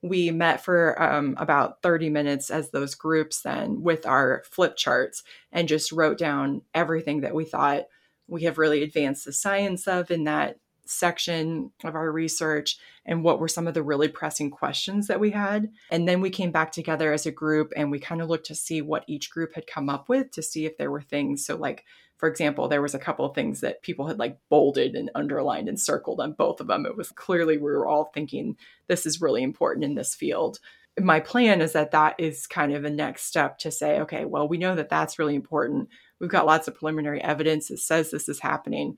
We 0.02 0.32
met 0.32 0.64
for 0.64 1.02
um, 1.02 1.36
about 1.38 1.82
30 1.82 2.10
minutes 2.10 2.50
as 2.50 2.70
those 2.70 2.96
groups 2.96 3.42
then 3.42 3.82
with 3.82 4.06
our 4.06 4.44
flip 4.46 4.78
charts 4.78 5.24
and 5.52 5.68
just 5.68 5.92
wrote 5.92 6.18
down 6.18 6.62
everything 6.74 7.22
that 7.22 7.36
we 7.36 7.44
thought 7.44 7.86
we 8.30 8.44
have 8.44 8.58
really 8.58 8.84
advanced 8.84 9.26
the 9.26 9.34
science 9.34 9.88
of 9.88 10.12
in 10.12 10.24
that 10.26 10.58
section 10.90 11.72
of 11.84 11.96
our 11.96 12.12
research 12.12 12.78
and 13.06 13.24
what 13.24 13.40
were 13.40 13.48
some 13.48 13.68
of 13.68 13.74
the 13.74 13.84
really 13.84 14.08
pressing 14.08 14.50
questions 14.50 15.08
that 15.08 15.20
we 15.20 15.32
had. 15.32 15.70
And 15.92 16.08
then 16.08 16.20
we 16.20 16.30
came 16.30 16.52
back 16.52 16.72
together 16.72 17.14
as 17.14 17.26
a 17.26 17.32
group 17.32 17.72
and 17.76 17.92
we 17.92 18.00
kind 18.00 18.22
of 18.22 18.30
looked 18.30 18.48
to 18.48 18.56
see 18.56 18.82
what 18.82 19.06
each 19.08 19.30
group 19.30 19.54
had 19.56 19.68
come 19.68 19.90
up 19.90 20.10
with 20.10 20.32
to 20.32 20.42
see 20.42 20.66
if 20.66 20.78
there 20.78 20.92
were 20.92 21.02
things. 21.02 21.46
So, 21.46 21.56
like, 21.56 21.86
for 22.18 22.28
example, 22.28 22.68
there 22.68 22.82
was 22.82 22.94
a 22.94 23.00
couple 23.00 23.26
of 23.26 23.34
things 23.34 23.62
that 23.62 23.82
people 23.82 24.08
had 24.08 24.20
like 24.20 24.38
bolded 24.50 24.96
and 24.96 25.10
underlined 25.16 25.70
and 25.70 25.80
circled 25.80 26.20
on 26.20 26.34
both 26.34 26.60
of 26.60 26.68
them. 26.68 26.86
It 26.86 26.98
was 26.98 27.12
clearly 27.12 27.58
we 27.58 27.72
were 27.72 27.88
all 27.88 28.12
thinking 28.14 28.58
this 28.88 29.06
is 29.06 29.22
really 29.22 29.42
important 29.42 29.86
in 29.86 29.96
this 29.96 30.16
field. 30.16 30.60
My 31.00 31.22
plan 31.22 31.62
is 31.62 31.72
that 31.74 31.92
that 31.92 32.16
is 32.20 32.46
kind 32.46 32.74
of 32.74 32.84
a 32.84 32.90
next 32.90 33.24
step 33.24 33.58
to 33.60 33.72
say, 33.72 34.00
okay, 34.02 34.26
well, 34.26 34.50
we 34.50 34.58
know 34.58 34.76
that 34.76 34.90
that's 34.90 35.18
really 35.18 35.36
important. 35.36 35.88
We've 36.20 36.30
got 36.30 36.46
lots 36.46 36.68
of 36.68 36.76
preliminary 36.76 37.22
evidence 37.24 37.70
that 37.70 37.78
says 37.78 38.12
this 38.12 38.28
is 38.28 38.42
happening 38.42 38.98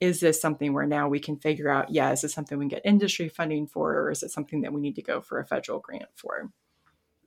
is 0.00 0.20
this 0.20 0.40
something 0.40 0.72
where 0.72 0.86
now 0.86 1.08
we 1.08 1.20
can 1.20 1.36
figure 1.36 1.68
out, 1.68 1.90
yeah, 1.90 2.10
is 2.10 2.22
this 2.22 2.32
something 2.32 2.58
we 2.58 2.64
can 2.64 2.68
get 2.70 2.86
industry 2.86 3.28
funding 3.28 3.66
for, 3.66 3.92
or 3.98 4.10
is 4.10 4.22
it 4.22 4.30
something 4.30 4.62
that 4.62 4.72
we 4.72 4.80
need 4.80 4.96
to 4.96 5.02
go 5.02 5.20
for 5.20 5.38
a 5.38 5.46
federal 5.46 5.78
grant 5.78 6.08
for? 6.16 6.50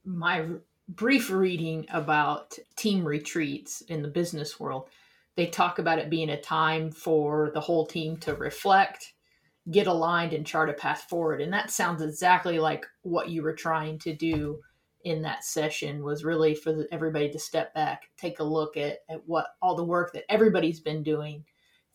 My 0.03 0.46
brief 0.89 1.30
reading 1.30 1.86
about 1.92 2.58
team 2.75 3.06
retreats 3.06 3.82
in 3.82 4.01
the 4.01 4.08
business 4.08 4.60
world, 4.60 4.89
they 5.36 5.48
talk 5.48 5.80
about 5.80 6.00
it 6.00 6.10
being 6.10 6.30
a 6.30 6.42
time 6.42 6.92
for 6.92 7.51
the 7.53 7.62
whole 7.62 7.86
team 7.86 8.18
to 8.18 8.34
reflect, 8.34 9.13
get 9.70 9.88
aligned, 9.88 10.34
and 10.34 10.46
chart 10.46 10.70
a 10.70 10.74
path 10.74 11.06
forward. 11.10 11.42
And 11.42 11.53
that 11.53 11.72
sounds 11.72 12.01
exactly 12.01 12.60
like 12.60 12.86
what 13.03 13.30
you 13.30 13.44
were 13.44 13.53
trying 13.53 14.00
to 14.00 14.15
do 14.15 14.60
in 15.03 15.22
that 15.22 15.44
session 15.44 16.03
was 16.03 16.24
really 16.24 16.56
for 16.56 16.86
everybody 16.92 17.30
to 17.30 17.39
step 17.39 17.74
back, 17.74 18.03
take 18.18 18.39
a 18.39 18.44
look 18.44 18.77
at, 18.77 19.00
at 19.10 19.22
what 19.27 19.48
all 19.62 19.75
the 19.75 19.84
work 19.84 20.13
that 20.13 20.24
everybody's 20.32 20.80
been 20.80 21.03
doing 21.03 21.44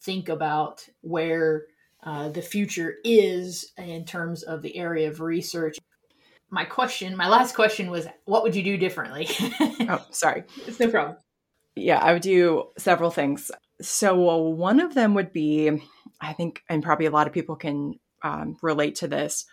think 0.02 0.28
about 0.28 0.86
where 1.00 1.64
uh, 2.04 2.28
the 2.28 2.42
future 2.42 2.96
is 3.04 3.72
in 3.76 4.04
terms 4.04 4.42
of 4.42 4.62
the 4.62 4.76
area 4.76 5.08
of 5.08 5.20
research. 5.20 5.78
My 6.50 6.64
question, 6.64 7.16
my 7.16 7.28
last 7.28 7.54
question 7.54 7.90
was, 7.90 8.06
what 8.24 8.42
would 8.42 8.56
you 8.56 8.62
do 8.62 8.76
differently? 8.76 9.28
oh, 9.88 10.04
sorry. 10.10 10.44
It's 10.66 10.80
no 10.80 10.88
problem. 10.88 11.16
Yeah, 11.74 11.98
I 11.98 12.12
would 12.12 12.22
do 12.22 12.68
several 12.78 13.10
things. 13.10 13.50
So, 13.80 14.16
one 14.48 14.80
of 14.80 14.94
them 14.94 15.14
would 15.14 15.32
be, 15.32 15.70
I 16.20 16.32
think, 16.32 16.62
and 16.68 16.82
probably 16.82 17.06
a 17.06 17.10
lot 17.10 17.26
of 17.26 17.32
people 17.32 17.56
can 17.56 17.94
um, 18.22 18.56
relate 18.62 18.96
to 18.96 19.08
this. 19.08 19.44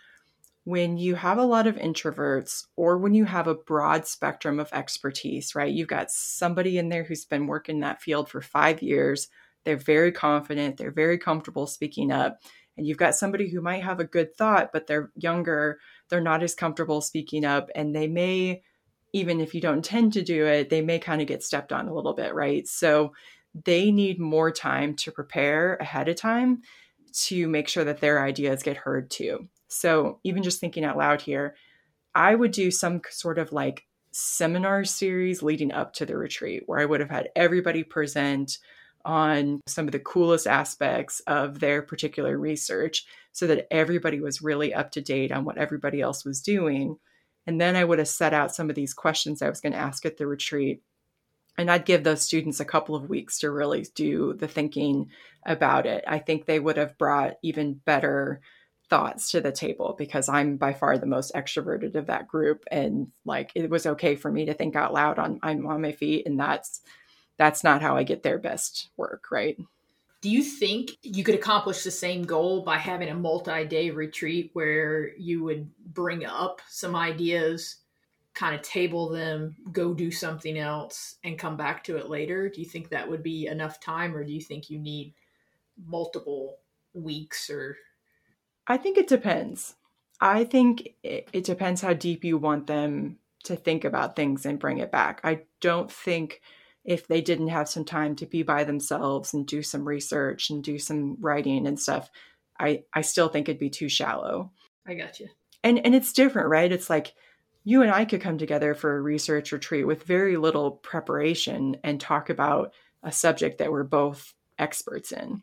When 0.64 0.96
you 0.96 1.14
have 1.14 1.38
a 1.38 1.44
lot 1.44 1.68
of 1.68 1.76
introverts, 1.76 2.64
or 2.74 2.98
when 2.98 3.14
you 3.14 3.24
have 3.24 3.46
a 3.46 3.54
broad 3.54 4.06
spectrum 4.06 4.58
of 4.58 4.68
expertise, 4.72 5.54
right? 5.54 5.72
You've 5.72 5.86
got 5.86 6.10
somebody 6.10 6.78
in 6.78 6.88
there 6.88 7.04
who's 7.04 7.24
been 7.24 7.46
working 7.46 7.80
that 7.80 8.02
field 8.02 8.28
for 8.28 8.40
five 8.40 8.82
years 8.82 9.28
they're 9.66 9.76
very 9.76 10.12
confident, 10.12 10.78
they're 10.78 10.90
very 10.90 11.18
comfortable 11.18 11.66
speaking 11.66 12.10
up. 12.10 12.38
And 12.78 12.86
you've 12.86 12.98
got 12.98 13.14
somebody 13.14 13.50
who 13.50 13.60
might 13.60 13.82
have 13.82 14.00
a 14.00 14.04
good 14.04 14.36
thought, 14.36 14.70
but 14.72 14.86
they're 14.86 15.10
younger, 15.16 15.78
they're 16.08 16.20
not 16.20 16.42
as 16.42 16.54
comfortable 16.54 17.00
speaking 17.00 17.44
up, 17.44 17.68
and 17.74 17.94
they 17.94 18.06
may, 18.06 18.62
even 19.12 19.40
if 19.40 19.54
you 19.54 19.60
don't 19.60 19.78
intend 19.78 20.12
to 20.12 20.22
do 20.22 20.46
it, 20.46 20.70
they 20.70 20.82
may 20.82 20.98
kind 20.98 21.20
of 21.20 21.26
get 21.26 21.42
stepped 21.42 21.72
on 21.72 21.88
a 21.88 21.94
little 21.94 22.14
bit, 22.14 22.34
right? 22.34 22.66
So 22.68 23.12
they 23.64 23.90
need 23.90 24.20
more 24.20 24.50
time 24.50 24.94
to 24.96 25.10
prepare 25.10 25.76
ahead 25.76 26.08
of 26.08 26.16
time 26.16 26.62
to 27.24 27.48
make 27.48 27.66
sure 27.66 27.84
that 27.84 28.00
their 28.00 28.22
ideas 28.22 28.62
get 28.62 28.76
heard 28.76 29.10
too. 29.10 29.48
So, 29.68 30.20
even 30.22 30.42
just 30.42 30.60
thinking 30.60 30.84
out 30.84 30.96
loud 30.96 31.22
here, 31.22 31.56
I 32.14 32.34
would 32.34 32.52
do 32.52 32.70
some 32.70 33.00
sort 33.10 33.38
of 33.38 33.52
like 33.52 33.84
seminar 34.12 34.84
series 34.84 35.42
leading 35.42 35.72
up 35.72 35.92
to 35.94 36.06
the 36.06 36.16
retreat 36.16 36.62
where 36.66 36.78
I 36.78 36.84
would 36.84 37.00
have 37.00 37.10
had 37.10 37.30
everybody 37.34 37.82
present 37.82 38.58
on 39.06 39.60
some 39.66 39.86
of 39.86 39.92
the 39.92 40.00
coolest 40.00 40.46
aspects 40.46 41.20
of 41.20 41.60
their 41.60 41.80
particular 41.80 42.36
research 42.36 43.06
so 43.32 43.46
that 43.46 43.66
everybody 43.70 44.20
was 44.20 44.42
really 44.42 44.74
up 44.74 44.90
to 44.90 45.00
date 45.00 45.32
on 45.32 45.44
what 45.44 45.58
everybody 45.58 46.00
else 46.00 46.24
was 46.24 46.42
doing. 46.42 46.98
And 47.46 47.60
then 47.60 47.76
I 47.76 47.84
would 47.84 48.00
have 48.00 48.08
set 48.08 48.34
out 48.34 48.54
some 48.54 48.68
of 48.68 48.76
these 48.76 48.92
questions 48.92 49.40
I 49.40 49.48
was 49.48 49.60
going 49.60 49.72
to 49.72 49.78
ask 49.78 50.04
at 50.04 50.16
the 50.16 50.26
retreat 50.26 50.82
and 51.58 51.70
I'd 51.70 51.86
give 51.86 52.04
those 52.04 52.22
students 52.22 52.60
a 52.60 52.66
couple 52.66 52.94
of 52.94 53.08
weeks 53.08 53.38
to 53.38 53.50
really 53.50 53.86
do 53.94 54.34
the 54.34 54.48
thinking 54.48 55.10
about 55.46 55.86
it. 55.86 56.04
I 56.06 56.18
think 56.18 56.44
they 56.44 56.58
would 56.58 56.76
have 56.76 56.98
brought 56.98 57.36
even 57.42 57.80
better 57.84 58.40
thoughts 58.90 59.30
to 59.30 59.40
the 59.40 59.52
table 59.52 59.94
because 59.98 60.28
I'm 60.28 60.56
by 60.58 60.72
far 60.72 60.98
the 60.98 61.06
most 61.06 61.34
extroverted 61.34 61.94
of 61.96 62.06
that 62.06 62.28
group 62.28 62.64
and 62.70 63.08
like 63.24 63.50
it 63.54 63.68
was 63.68 63.86
okay 63.86 64.14
for 64.14 64.30
me 64.30 64.44
to 64.44 64.54
think 64.54 64.76
out 64.76 64.92
loud 64.92 65.18
on 65.18 65.40
I'm 65.42 65.66
on 65.66 65.82
my 65.82 65.90
feet 65.90 66.26
and 66.26 66.38
that's 66.38 66.82
that's 67.38 67.64
not 67.64 67.82
how 67.82 67.96
I 67.96 68.02
get 68.02 68.22
their 68.22 68.38
best 68.38 68.88
work, 68.96 69.30
right? 69.30 69.58
Do 70.22 70.30
you 70.30 70.42
think 70.42 70.96
you 71.02 71.22
could 71.22 71.34
accomplish 71.34 71.84
the 71.84 71.90
same 71.90 72.24
goal 72.24 72.62
by 72.62 72.78
having 72.78 73.08
a 73.08 73.14
multi-day 73.14 73.90
retreat 73.90 74.50
where 74.54 75.14
you 75.16 75.44
would 75.44 75.70
bring 75.92 76.24
up 76.24 76.60
some 76.68 76.96
ideas 76.96 77.76
kind 78.36 78.54
of 78.54 78.60
table 78.60 79.08
them, 79.08 79.56
go 79.72 79.94
do 79.94 80.10
something 80.10 80.58
else, 80.58 81.16
and 81.24 81.38
come 81.38 81.56
back 81.56 81.82
to 81.84 81.96
it 81.96 82.10
later? 82.10 82.48
Do 82.48 82.60
you 82.60 82.66
think 82.66 82.90
that 82.90 83.08
would 83.08 83.22
be 83.22 83.46
enough 83.46 83.80
time, 83.80 84.14
or 84.14 84.24
do 84.24 84.32
you 84.32 84.42
think 84.42 84.68
you 84.68 84.78
need 84.78 85.14
multiple 85.86 86.58
weeks? 86.92 87.48
Or 87.48 87.76
I 88.66 88.76
think 88.76 88.98
it 88.98 89.08
depends. 89.08 89.74
I 90.20 90.44
think 90.44 90.94
it, 91.02 91.28
it 91.32 91.44
depends 91.44 91.80
how 91.80 91.94
deep 91.94 92.24
you 92.24 92.36
want 92.36 92.66
them 92.66 93.18
to 93.44 93.56
think 93.56 93.84
about 93.84 94.16
things 94.16 94.44
and 94.44 94.58
bring 94.58 94.78
it 94.78 94.90
back. 94.90 95.20
I 95.24 95.42
don't 95.60 95.90
think 95.90 96.42
if 96.86 97.08
they 97.08 97.20
didn't 97.20 97.48
have 97.48 97.68
some 97.68 97.84
time 97.84 98.14
to 98.16 98.26
be 98.26 98.42
by 98.42 98.64
themselves 98.64 99.34
and 99.34 99.46
do 99.46 99.62
some 99.62 99.86
research 99.86 100.50
and 100.50 100.62
do 100.62 100.78
some 100.78 101.16
writing 101.20 101.66
and 101.66 101.78
stuff, 101.78 102.10
I 102.58 102.84
I 102.94 103.02
still 103.02 103.28
think 103.28 103.48
it'd 103.48 103.58
be 103.58 103.70
too 103.70 103.88
shallow. 103.88 104.52
I 104.86 104.94
got 104.94 105.20
you. 105.20 105.28
And 105.62 105.84
and 105.84 105.94
it's 105.94 106.12
different, 106.12 106.48
right? 106.48 106.70
It's 106.70 106.88
like 106.88 107.12
you 107.64 107.82
and 107.82 107.90
I 107.90 108.04
could 108.04 108.20
come 108.20 108.38
together 108.38 108.74
for 108.74 108.96
a 108.96 109.02
research 109.02 109.50
retreat 109.50 109.86
with 109.86 110.04
very 110.04 110.36
little 110.36 110.70
preparation 110.70 111.76
and 111.82 112.00
talk 112.00 112.30
about 112.30 112.72
a 113.02 113.10
subject 113.10 113.58
that 113.58 113.72
we're 113.72 113.82
both 113.82 114.32
experts 114.58 115.10
in. 115.10 115.42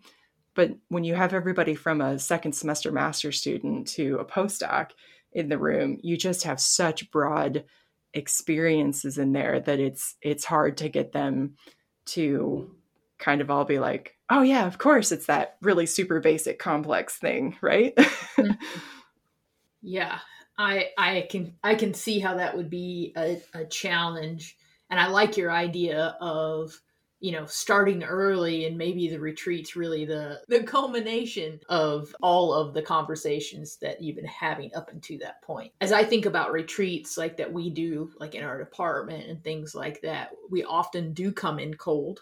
But 0.56 0.72
when 0.88 1.04
you 1.04 1.16
have 1.16 1.34
everybody 1.34 1.76
from 1.76 2.00
a 2.00 2.18
second 2.20 2.54
semester 2.54 2.92
master 2.92 3.32
student 3.34 3.88
to 3.90 4.18
a 4.18 4.26
postdoc 4.26 4.92
in 5.34 5.50
the 5.50 5.58
room, 5.58 5.98
you 6.02 6.16
just 6.16 6.44
have 6.44 6.62
such 6.62 7.12
broad 7.12 7.66
experiences 8.14 9.18
in 9.18 9.34
there 9.34 9.60
that 9.60 9.80
it's 9.80 10.16
it's 10.22 10.46
hard 10.46 10.78
to 10.78 10.90
get 10.90 11.12
them 11.12 11.56
to 12.06 12.76
kind 13.18 13.42
of 13.42 13.50
all 13.50 13.66
be 13.66 13.80
like, 13.80 14.18
"Oh 14.30 14.42
yeah, 14.42 14.68
of 14.68 14.78
course 14.78 15.12
it's 15.12 15.28
that 15.28 15.58
really 15.62 15.86
super 15.86 16.20
basic 16.20 16.60
complex 16.60 17.18
thing, 17.18 17.58
right?" 17.62 17.96
Mm-hmm. 17.96 18.52
yeah, 19.82 20.20
I 20.58 20.90
I 20.98 21.28
can 21.30 21.56
I 21.64 21.76
can 21.76 21.94
see 21.94 22.20
how 22.20 22.36
that 22.36 22.56
would 22.56 22.70
be 22.70 23.14
a, 23.16 23.42
a 23.54 23.66
challenge, 23.66 24.58
and 24.90 25.00
I 25.00 25.08
like 25.08 25.38
your 25.38 25.52
idea 25.52 26.18
of 26.20 26.80
you 27.24 27.32
know 27.32 27.46
starting 27.46 28.04
early 28.04 28.66
and 28.66 28.78
maybe 28.78 29.08
the 29.08 29.20
retreats 29.20 29.78
really 29.78 30.04
the 30.04 30.42
the 30.50 30.62
culmination 30.62 31.58
of 31.70 32.14
all 32.22 32.54
of 32.54 32.74
the 32.74 32.82
conversations 32.82 33.78
that 33.78 34.02
you've 34.02 34.18
been 34.18 34.26
having 34.26 34.70
up 34.76 34.92
until 34.92 35.18
that 35.20 35.42
point 35.42 35.72
as 35.80 35.94
i 35.94 36.04
think 36.04 36.26
about 36.26 36.52
retreats 36.52 37.18
like 37.18 37.38
that 37.38 37.52
we 37.52 37.70
do 37.70 38.12
like 38.20 38.36
in 38.36 38.44
our 38.44 38.60
department 38.60 39.30
and 39.30 39.42
things 39.42 39.74
like 39.74 40.02
that 40.02 40.32
we 40.52 40.66
often 40.66 41.14
do 41.14 41.32
come 41.32 41.60
in 41.60 41.74
cold 41.76 42.20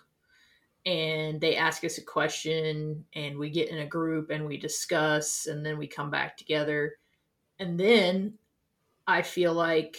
and 0.85 1.41
they 1.41 1.55
ask 1.55 1.83
us 1.83 1.97
a 1.97 2.03
question 2.03 3.03
and 3.15 3.37
we 3.37 3.49
get 3.49 3.69
in 3.69 3.79
a 3.79 3.87
group 3.87 4.29
and 4.29 4.45
we 4.45 4.57
discuss 4.57 5.47
and 5.47 5.65
then 5.65 5.79
we 5.79 5.87
come 5.87 6.11
back 6.11 6.37
together 6.37 6.93
and 7.57 7.79
then 7.79 8.33
I 9.07 9.23
feel 9.23 9.53
like 9.53 9.97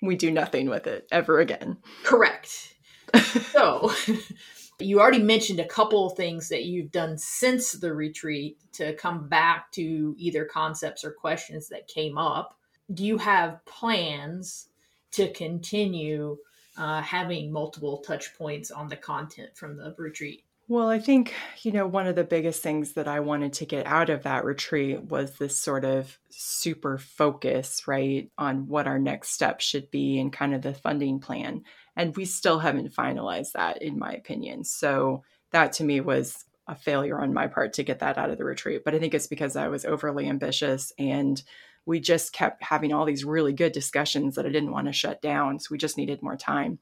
we 0.00 0.16
do 0.16 0.30
nothing 0.30 0.68
with 0.68 0.86
it 0.86 1.06
ever 1.12 1.40
again. 1.40 1.76
Correct. 2.02 2.71
so, 3.52 3.92
you 4.78 5.00
already 5.00 5.22
mentioned 5.22 5.60
a 5.60 5.66
couple 5.66 6.06
of 6.06 6.16
things 6.16 6.48
that 6.48 6.64
you've 6.64 6.90
done 6.90 7.16
since 7.18 7.72
the 7.72 7.92
retreat 7.92 8.58
to 8.72 8.94
come 8.94 9.28
back 9.28 9.70
to 9.72 10.14
either 10.18 10.44
concepts 10.44 11.04
or 11.04 11.12
questions 11.12 11.68
that 11.68 11.88
came 11.88 12.18
up. 12.18 12.58
Do 12.92 13.04
you 13.04 13.18
have 13.18 13.64
plans 13.64 14.68
to 15.12 15.30
continue 15.32 16.38
uh, 16.76 17.02
having 17.02 17.52
multiple 17.52 17.98
touch 17.98 18.34
points 18.36 18.70
on 18.70 18.88
the 18.88 18.96
content 18.96 19.50
from 19.54 19.76
the 19.76 19.94
retreat? 19.98 20.44
Well, 20.68 20.88
I 20.88 21.00
think, 21.00 21.34
you 21.62 21.72
know, 21.72 21.86
one 21.86 22.06
of 22.06 22.14
the 22.14 22.24
biggest 22.24 22.62
things 22.62 22.92
that 22.92 23.08
I 23.08 23.20
wanted 23.20 23.52
to 23.54 23.66
get 23.66 23.86
out 23.86 24.08
of 24.08 24.22
that 24.22 24.44
retreat 24.44 25.02
was 25.02 25.36
this 25.36 25.58
sort 25.58 25.84
of 25.84 26.18
super 26.30 26.98
focus, 26.98 27.86
right, 27.86 28.30
on 28.38 28.68
what 28.68 28.86
our 28.86 28.98
next 28.98 29.30
step 29.30 29.60
should 29.60 29.90
be 29.90 30.18
and 30.18 30.32
kind 30.32 30.54
of 30.54 30.62
the 30.62 30.72
funding 30.72 31.20
plan. 31.20 31.64
And 31.96 32.16
we 32.16 32.24
still 32.24 32.58
haven't 32.58 32.94
finalized 32.94 33.52
that, 33.52 33.82
in 33.82 33.98
my 33.98 34.12
opinion. 34.12 34.64
So 34.64 35.22
that 35.50 35.72
to 35.74 35.84
me 35.84 36.00
was 36.00 36.44
a 36.66 36.74
failure 36.74 37.20
on 37.20 37.34
my 37.34 37.48
part 37.48 37.74
to 37.74 37.82
get 37.82 37.98
that 37.98 38.18
out 38.18 38.30
of 38.30 38.38
the 38.38 38.44
retreat. 38.44 38.82
But 38.84 38.94
I 38.94 38.98
think 38.98 39.14
it's 39.14 39.26
because 39.26 39.56
I 39.56 39.68
was 39.68 39.84
overly 39.84 40.28
ambitious 40.28 40.92
and 40.98 41.42
we 41.84 42.00
just 42.00 42.32
kept 42.32 42.62
having 42.62 42.92
all 42.92 43.04
these 43.04 43.24
really 43.24 43.52
good 43.52 43.72
discussions 43.72 44.36
that 44.36 44.46
I 44.46 44.50
didn't 44.50 44.70
want 44.70 44.86
to 44.86 44.92
shut 44.92 45.20
down. 45.20 45.58
So 45.58 45.68
we 45.70 45.78
just 45.78 45.98
needed 45.98 46.22
more 46.22 46.36
time 46.36 46.78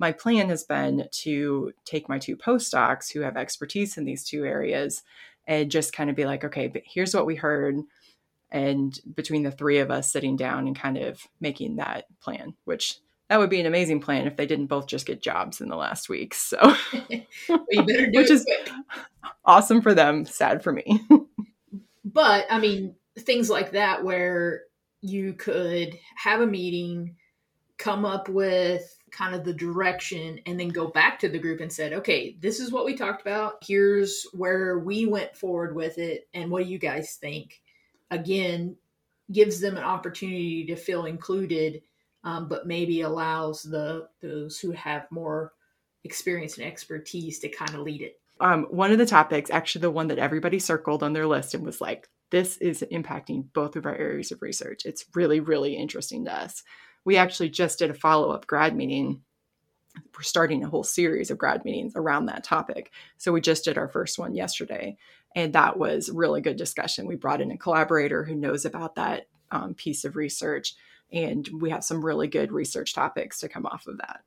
my 0.00 0.12
plan 0.12 0.48
has 0.48 0.64
been 0.64 1.06
to 1.10 1.72
take 1.84 2.08
my 2.08 2.18
two 2.18 2.34
postdocs 2.34 3.12
who 3.12 3.20
have 3.20 3.36
expertise 3.36 3.98
in 3.98 4.06
these 4.06 4.24
two 4.24 4.46
areas 4.46 5.02
and 5.46 5.70
just 5.70 5.92
kind 5.92 6.08
of 6.08 6.16
be 6.16 6.24
like, 6.24 6.42
okay, 6.42 6.68
but 6.68 6.82
here's 6.86 7.14
what 7.14 7.26
we 7.26 7.36
heard. 7.36 7.76
And 8.50 8.98
between 9.14 9.42
the 9.42 9.50
three 9.50 9.78
of 9.78 9.90
us 9.90 10.10
sitting 10.10 10.36
down 10.36 10.66
and 10.66 10.74
kind 10.74 10.96
of 10.96 11.20
making 11.38 11.76
that 11.76 12.06
plan, 12.22 12.54
which 12.64 12.96
that 13.30 13.38
would 13.38 13.48
be 13.48 13.60
an 13.60 13.66
amazing 13.66 14.00
plan 14.00 14.26
if 14.26 14.36
they 14.36 14.44
didn't 14.44 14.66
both 14.66 14.88
just 14.88 15.06
get 15.06 15.22
jobs 15.22 15.60
in 15.60 15.68
the 15.68 15.76
last 15.76 16.08
week. 16.08 16.34
So, 16.34 16.58
which 17.48 18.28
is 18.28 18.44
quick. 18.44 18.70
awesome 19.44 19.80
for 19.80 19.94
them, 19.94 20.26
sad 20.26 20.64
for 20.64 20.72
me. 20.72 21.00
but 22.04 22.46
I 22.50 22.58
mean, 22.58 22.96
things 23.16 23.48
like 23.48 23.70
that 23.70 24.02
where 24.02 24.62
you 25.00 25.34
could 25.34 25.96
have 26.16 26.40
a 26.40 26.46
meeting, 26.46 27.14
come 27.78 28.04
up 28.04 28.28
with 28.28 28.98
kind 29.12 29.32
of 29.34 29.44
the 29.44 29.54
direction 29.54 30.40
and 30.46 30.58
then 30.58 30.68
go 30.68 30.88
back 30.88 31.20
to 31.20 31.28
the 31.28 31.38
group 31.38 31.60
and 31.60 31.72
said, 31.72 31.92
okay, 31.92 32.36
this 32.40 32.58
is 32.58 32.72
what 32.72 32.84
we 32.84 32.96
talked 32.96 33.22
about. 33.22 33.54
Here's 33.62 34.26
where 34.32 34.80
we 34.80 35.06
went 35.06 35.36
forward 35.36 35.76
with 35.76 35.98
it. 35.98 36.28
And 36.34 36.50
what 36.50 36.64
do 36.64 36.68
you 36.68 36.78
guys 36.78 37.14
think? 37.14 37.62
Again, 38.10 38.76
gives 39.30 39.60
them 39.60 39.76
an 39.76 39.84
opportunity 39.84 40.66
to 40.66 40.74
feel 40.74 41.04
included, 41.06 41.82
um, 42.24 42.48
but 42.48 42.66
maybe 42.66 43.00
allows 43.02 43.62
the 43.62 44.08
those 44.20 44.58
who 44.58 44.72
have 44.72 45.06
more 45.10 45.52
experience 46.04 46.56
and 46.56 46.66
expertise 46.66 47.38
to 47.40 47.48
kind 47.48 47.74
of 47.74 47.80
lead 47.80 48.02
it. 48.02 48.20
Um, 48.40 48.64
one 48.70 48.90
of 48.90 48.98
the 48.98 49.06
topics, 49.06 49.50
actually 49.50 49.82
the 49.82 49.90
one 49.90 50.08
that 50.08 50.18
everybody 50.18 50.58
circled 50.58 51.02
on 51.02 51.12
their 51.12 51.26
list 51.26 51.52
and 51.52 51.64
was 51.64 51.80
like, 51.80 52.08
this 52.30 52.56
is 52.56 52.82
impacting 52.90 53.44
both 53.52 53.76
of 53.76 53.84
our 53.84 53.94
areas 53.94 54.32
of 54.32 54.40
research. 54.40 54.86
It's 54.86 55.04
really, 55.14 55.40
really 55.40 55.76
interesting 55.76 56.24
to 56.24 56.32
us 56.34 56.62
we 57.04 57.16
actually 57.16 57.50
just 57.50 57.78
did 57.78 57.90
a 57.90 57.94
follow 57.94 58.30
up 58.30 58.46
grad 58.46 58.76
meeting. 58.76 59.22
We're 60.16 60.22
starting 60.22 60.62
a 60.62 60.68
whole 60.68 60.84
series 60.84 61.30
of 61.30 61.38
grad 61.38 61.64
meetings 61.64 61.94
around 61.96 62.26
that 62.26 62.44
topic. 62.44 62.92
So 63.18 63.32
we 63.32 63.40
just 63.40 63.64
did 63.64 63.78
our 63.78 63.88
first 63.88 64.18
one 64.18 64.34
yesterday, 64.34 64.96
and 65.34 65.52
that 65.54 65.78
was 65.78 66.10
really 66.10 66.40
good 66.40 66.56
discussion. 66.56 67.06
We 67.06 67.16
brought 67.16 67.40
in 67.40 67.50
a 67.50 67.58
collaborator 67.58 68.24
who 68.24 68.34
knows 68.34 68.64
about 68.64 68.94
that 68.96 69.26
um, 69.50 69.74
piece 69.74 70.04
of 70.04 70.16
research, 70.16 70.74
and 71.12 71.48
we 71.60 71.70
have 71.70 71.84
some 71.84 72.04
really 72.04 72.28
good 72.28 72.52
research 72.52 72.94
topics 72.94 73.40
to 73.40 73.48
come 73.48 73.66
off 73.66 73.86
of 73.86 73.98
that. 73.98 74.20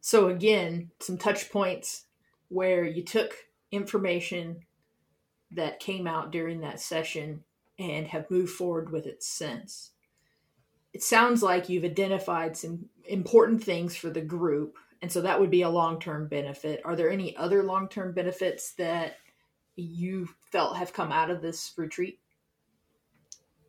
So, 0.00 0.28
again, 0.28 0.90
some 1.00 1.18
touch 1.18 1.50
points 1.50 2.06
where 2.48 2.84
you 2.84 3.02
took 3.02 3.34
information 3.70 4.60
that 5.50 5.80
came 5.80 6.06
out 6.06 6.30
during 6.32 6.60
that 6.60 6.80
session 6.80 7.44
and 7.78 8.06
have 8.08 8.30
moved 8.30 8.52
forward 8.52 8.90
with 8.90 9.06
it 9.06 9.22
since 9.22 9.92
it 10.96 11.02
sounds 11.02 11.42
like 11.42 11.68
you've 11.68 11.84
identified 11.84 12.56
some 12.56 12.86
important 13.04 13.62
things 13.62 13.94
for 13.94 14.08
the 14.08 14.22
group 14.22 14.78
And 15.02 15.12
so 15.12 15.20
that 15.20 15.38
would 15.38 15.50
be 15.50 15.60
a 15.60 15.68
long 15.68 16.00
term 16.00 16.26
benefit. 16.26 16.80
Are 16.86 16.96
there 16.96 17.10
any 17.10 17.36
other 17.36 17.62
long 17.62 17.86
term 17.86 18.12
benefits 18.12 18.72
that 18.76 19.18
you 19.74 20.30
felt 20.50 20.78
have 20.78 20.94
come 20.94 21.12
out 21.12 21.30
of 21.30 21.42
this 21.42 21.74
retreat? 21.76 22.18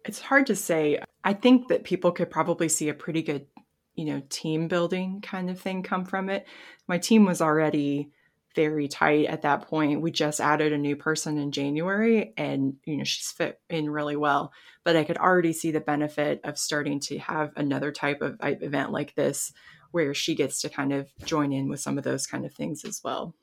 It's 0.07 0.21
hard 0.21 0.47
to 0.47 0.55
say. 0.55 0.99
I 1.23 1.33
think 1.33 1.67
that 1.67 1.83
people 1.83 2.11
could 2.11 2.29
probably 2.29 2.69
see 2.69 2.89
a 2.89 2.93
pretty 2.93 3.21
good, 3.21 3.45
you 3.95 4.05
know, 4.05 4.21
team 4.29 4.67
building 4.67 5.21
kind 5.21 5.49
of 5.49 5.59
thing 5.59 5.83
come 5.83 6.05
from 6.05 6.29
it. 6.29 6.47
My 6.87 6.97
team 6.97 7.25
was 7.25 7.41
already 7.41 8.11
very 8.55 8.87
tight 8.87 9.27
at 9.27 9.43
that 9.43 9.67
point. 9.67 10.01
We 10.01 10.09
just 10.09 10.41
added 10.41 10.73
a 10.73 10.77
new 10.79 10.95
person 10.95 11.37
in 11.37 11.51
January 11.51 12.33
and 12.37 12.73
you 12.85 12.97
know 12.97 13.03
she's 13.03 13.31
fit 13.31 13.61
in 13.69 13.87
really 13.87 14.15
well, 14.15 14.51
but 14.83 14.95
I 14.95 15.03
could 15.03 15.17
already 15.17 15.53
see 15.53 15.69
the 15.69 15.79
benefit 15.79 16.41
of 16.43 16.57
starting 16.57 16.99
to 17.01 17.19
have 17.19 17.51
another 17.55 17.91
type 17.91 18.21
of 18.21 18.37
uh, 18.41 18.55
event 18.59 18.91
like 18.91 19.13
this 19.13 19.53
where 19.91 20.15
she 20.15 20.33
gets 20.33 20.61
to 20.61 20.69
kind 20.69 20.91
of 20.91 21.07
join 21.23 21.53
in 21.53 21.69
with 21.69 21.79
some 21.79 21.99
of 21.99 22.03
those 22.03 22.25
kind 22.25 22.45
of 22.45 22.53
things 22.53 22.83
as 22.83 22.99
well. 23.03 23.35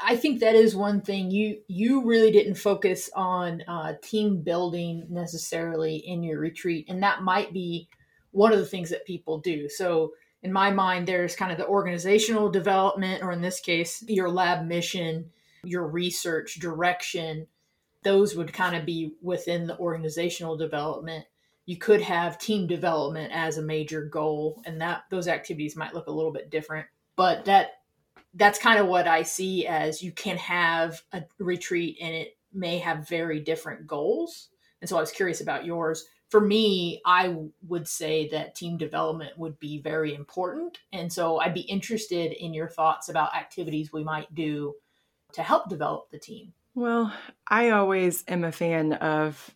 I 0.00 0.16
think 0.16 0.40
that 0.40 0.54
is 0.54 0.76
one 0.76 1.00
thing 1.00 1.30
you 1.30 1.60
you 1.66 2.04
really 2.04 2.30
didn't 2.30 2.54
focus 2.54 3.10
on 3.14 3.62
uh, 3.66 3.94
team 4.02 4.42
building 4.42 5.06
necessarily 5.10 5.96
in 5.96 6.22
your 6.22 6.38
retreat, 6.38 6.86
and 6.88 7.02
that 7.02 7.22
might 7.22 7.52
be 7.52 7.88
one 8.30 8.52
of 8.52 8.58
the 8.58 8.66
things 8.66 8.90
that 8.90 9.06
people 9.06 9.38
do. 9.38 9.68
So 9.68 10.12
in 10.42 10.52
my 10.52 10.70
mind, 10.70 11.06
there's 11.06 11.34
kind 11.34 11.50
of 11.50 11.58
the 11.58 11.66
organizational 11.66 12.50
development, 12.50 13.22
or 13.22 13.32
in 13.32 13.40
this 13.40 13.60
case, 13.60 14.04
your 14.06 14.30
lab 14.30 14.66
mission, 14.66 15.30
your 15.64 15.86
research 15.86 16.60
direction. 16.60 17.48
Those 18.04 18.36
would 18.36 18.52
kind 18.52 18.76
of 18.76 18.86
be 18.86 19.14
within 19.20 19.66
the 19.66 19.76
organizational 19.78 20.56
development. 20.56 21.24
You 21.66 21.76
could 21.76 22.00
have 22.02 22.38
team 22.38 22.68
development 22.68 23.32
as 23.34 23.58
a 23.58 23.62
major 23.62 24.04
goal, 24.04 24.62
and 24.64 24.80
that 24.80 25.02
those 25.10 25.26
activities 25.26 25.76
might 25.76 25.94
look 25.94 26.06
a 26.06 26.12
little 26.12 26.32
bit 26.32 26.50
different. 26.50 26.86
But 27.16 27.46
that 27.46 27.77
that's 28.34 28.58
kind 28.58 28.78
of 28.78 28.86
what 28.86 29.08
I 29.08 29.22
see 29.22 29.66
as 29.66 30.02
you 30.02 30.12
can 30.12 30.36
have 30.36 31.02
a 31.12 31.24
retreat 31.38 31.98
and 32.00 32.14
it 32.14 32.36
may 32.52 32.78
have 32.78 33.08
very 33.08 33.40
different 33.40 33.86
goals. 33.86 34.48
And 34.80 34.88
so 34.88 34.96
I 34.96 35.00
was 35.00 35.10
curious 35.10 35.40
about 35.40 35.64
yours 35.64 36.06
for 36.28 36.40
me, 36.40 37.00
I 37.06 37.34
would 37.66 37.88
say 37.88 38.28
that 38.28 38.54
team 38.54 38.76
development 38.76 39.38
would 39.38 39.58
be 39.58 39.80
very 39.80 40.14
important. 40.14 40.78
And 40.92 41.12
so 41.12 41.40
I'd 41.40 41.54
be 41.54 41.62
interested 41.62 42.32
in 42.32 42.52
your 42.52 42.68
thoughts 42.68 43.08
about 43.08 43.34
activities 43.34 43.92
we 43.92 44.04
might 44.04 44.34
do 44.34 44.74
to 45.32 45.42
help 45.42 45.68
develop 45.68 46.10
the 46.10 46.18
team. 46.18 46.52
Well, 46.74 47.12
I 47.48 47.70
always 47.70 48.24
am 48.28 48.44
a 48.44 48.52
fan 48.52 48.92
of 48.94 49.54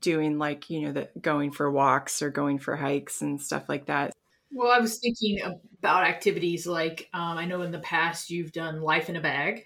doing 0.00 0.38
like, 0.38 0.70
you 0.70 0.82
know, 0.82 0.92
the 0.92 1.08
going 1.20 1.52
for 1.52 1.70
walks 1.70 2.22
or 2.22 2.30
going 2.30 2.58
for 2.58 2.76
hikes 2.76 3.22
and 3.22 3.40
stuff 3.40 3.68
like 3.68 3.86
that. 3.86 4.12
Well, 4.52 4.70
I 4.70 4.78
was 4.78 4.98
thinking 4.98 5.40
about 5.78 6.04
activities 6.04 6.66
like 6.66 7.08
um, 7.12 7.38
I 7.38 7.44
know 7.44 7.62
in 7.62 7.70
the 7.70 7.78
past 7.78 8.30
you've 8.30 8.52
done 8.52 8.82
life 8.82 9.08
in 9.08 9.16
a 9.16 9.20
bag. 9.20 9.64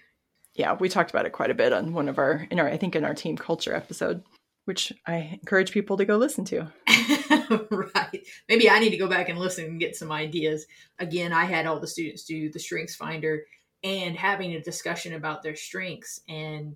Yeah, 0.53 0.73
we 0.73 0.89
talked 0.89 1.09
about 1.09 1.25
it 1.25 1.33
quite 1.33 1.51
a 1.51 1.55
bit 1.55 1.73
on 1.73 1.93
one 1.93 2.07
of 2.07 2.17
our 2.17 2.47
in 2.49 2.59
our 2.59 2.67
I 2.67 2.77
think 2.77 2.95
in 2.95 3.03
our 3.03 3.13
team 3.13 3.37
culture 3.37 3.73
episode 3.73 4.23
which 4.65 4.91
I 5.05 5.39
encourage 5.41 5.71
people 5.71 5.97
to 5.97 6.05
go 6.05 6.17
listen 6.17 6.43
to. 6.45 6.71
right. 7.71 8.25
Maybe 8.49 8.69
I 8.69 8.79
need 8.79 8.89
to 8.89 8.97
go 8.97 9.07
back 9.07 9.29
and 9.29 9.39
listen 9.39 9.65
and 9.65 9.79
get 9.79 9.95
some 9.95 10.11
ideas. 10.11 10.65
Again, 10.99 11.31
I 11.31 11.45
had 11.45 11.67
all 11.67 11.79
the 11.79 11.87
students 11.87 12.25
do 12.25 12.51
the 12.51 12.59
strengths 12.59 12.95
finder 12.95 13.45
and 13.83 14.15
having 14.15 14.53
a 14.53 14.61
discussion 14.61 15.13
about 15.13 15.43
their 15.43 15.55
strengths 15.55 16.19
and 16.27 16.75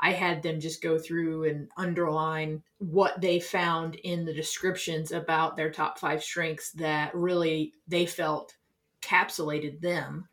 I 0.00 0.12
had 0.12 0.42
them 0.42 0.60
just 0.60 0.82
go 0.82 0.98
through 0.98 1.44
and 1.44 1.68
underline 1.76 2.62
what 2.78 3.20
they 3.20 3.38
found 3.38 3.96
in 3.96 4.24
the 4.24 4.34
descriptions 4.34 5.12
about 5.12 5.56
their 5.56 5.70
top 5.70 5.98
5 5.98 6.22
strengths 6.22 6.72
that 6.72 7.14
really 7.14 7.74
they 7.86 8.06
felt 8.06 8.56
capsulated 9.02 9.80
them. 9.80 10.28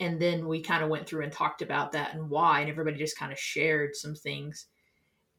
And 0.00 0.20
then 0.20 0.48
we 0.48 0.60
kind 0.60 0.82
of 0.82 0.90
went 0.90 1.06
through 1.06 1.22
and 1.22 1.32
talked 1.32 1.62
about 1.62 1.92
that 1.92 2.14
and 2.14 2.28
why 2.28 2.60
and 2.60 2.68
everybody 2.68 2.96
just 2.96 3.18
kind 3.18 3.32
of 3.32 3.38
shared 3.38 3.94
some 3.94 4.14
things 4.14 4.66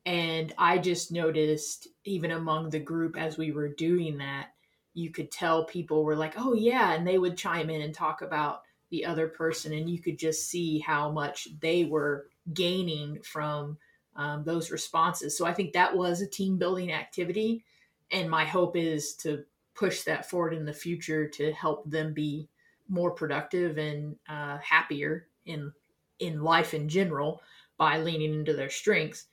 and 0.06 0.54
I 0.58 0.78
just 0.78 1.12
noticed, 1.12 1.88
even 2.04 2.32
among 2.32 2.70
the 2.70 2.80
group 2.80 3.18
as 3.18 3.38
we 3.38 3.52
were 3.52 3.70
doing 3.70 4.18
that, 4.20 4.50
you 4.94 5.12
could 5.12 5.32
tell 5.32 5.66
people 5.66 6.04
were 6.04 6.16
like, 6.16 6.36
oh, 6.38 6.54
yeah. 6.54 6.94
And 6.94 7.08
they 7.08 7.18
would 7.18 7.38
chime 7.38 7.70
in 7.70 7.82
and 7.82 7.94
talk 7.94 8.22
about 8.22 8.62
the 8.92 9.06
other 9.06 9.28
person. 9.28 9.74
And 9.74 9.90
you 9.90 10.00
could 10.00 10.20
just 10.20 10.48
see 10.48 10.80
how 10.80 11.12
much 11.12 11.48
they 11.60 11.86
were 11.86 12.28
gaining 12.54 13.22
from 13.22 13.78
um, 14.16 14.44
those 14.44 14.72
responses. 14.72 15.38
So 15.38 15.46
I 15.46 15.54
think 15.54 15.74
that 15.74 15.96
was 15.96 16.22
a 16.22 16.28
team 16.28 16.58
building 16.58 16.92
activity. 16.92 17.64
And 18.12 18.30
my 18.30 18.46
hope 18.46 18.76
is 18.78 19.14
to 19.16 19.44
push 19.74 20.04
that 20.04 20.30
forward 20.30 20.54
in 20.54 20.66
the 20.66 20.74
future 20.74 21.28
to 21.28 21.52
help 21.54 21.90
them 21.90 22.14
be 22.14 22.48
more 22.88 23.12
productive 23.12 23.78
and 23.78 24.16
uh, 24.30 24.58
happier 24.60 25.28
in 25.46 25.72
in 26.20 26.42
life 26.42 26.74
in 26.74 26.88
general 26.88 27.42
by 27.78 27.98
leaning 27.98 28.34
into 28.34 28.54
their 28.54 28.70
strengths 28.70 29.26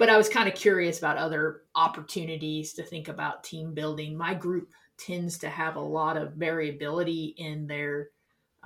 but 0.00 0.08
I 0.08 0.16
was 0.16 0.30
kind 0.30 0.48
of 0.48 0.54
curious 0.54 0.96
about 0.96 1.18
other 1.18 1.64
opportunities 1.74 2.72
to 2.72 2.82
think 2.82 3.08
about 3.08 3.44
team 3.44 3.74
building. 3.74 4.16
My 4.16 4.32
group 4.32 4.70
tends 4.96 5.36
to 5.40 5.50
have 5.50 5.76
a 5.76 5.80
lot 5.80 6.16
of 6.16 6.32
variability 6.32 7.34
in 7.36 7.66
their 7.66 8.08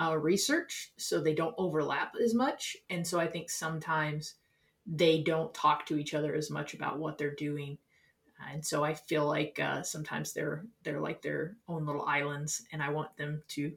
uh, 0.01 0.17
research, 0.17 0.93
so 0.97 1.21
they 1.21 1.35
don't 1.35 1.55
overlap 1.59 2.15
as 2.23 2.35
much. 2.35 2.77
And 2.91 3.07
so 3.07 3.21
I 3.21 3.27
think 3.27 3.51
sometimes 3.51 4.35
they 4.87 5.23
don't 5.23 5.55
talk 5.55 5.87
to 5.87 5.97
each 5.97 6.15
other 6.15 6.35
as 6.35 6.51
much 6.51 6.75
about 6.75 6.99
what 6.99 7.17
they're 7.17 7.35
doing. 7.35 7.79
And 8.53 8.65
so 8.65 8.85
I 8.85 8.95
feel 8.95 9.27
like 9.27 9.59
uh, 9.61 9.83
sometimes 9.83 10.33
they're 10.33 10.65
they're 10.83 11.01
like 11.01 11.23
their 11.23 11.57
own 11.69 11.87
little 11.87 12.05
islands, 12.05 12.63
and 12.73 12.83
I 12.83 12.91
want 12.91 13.17
them 13.17 13.43
to 13.49 13.73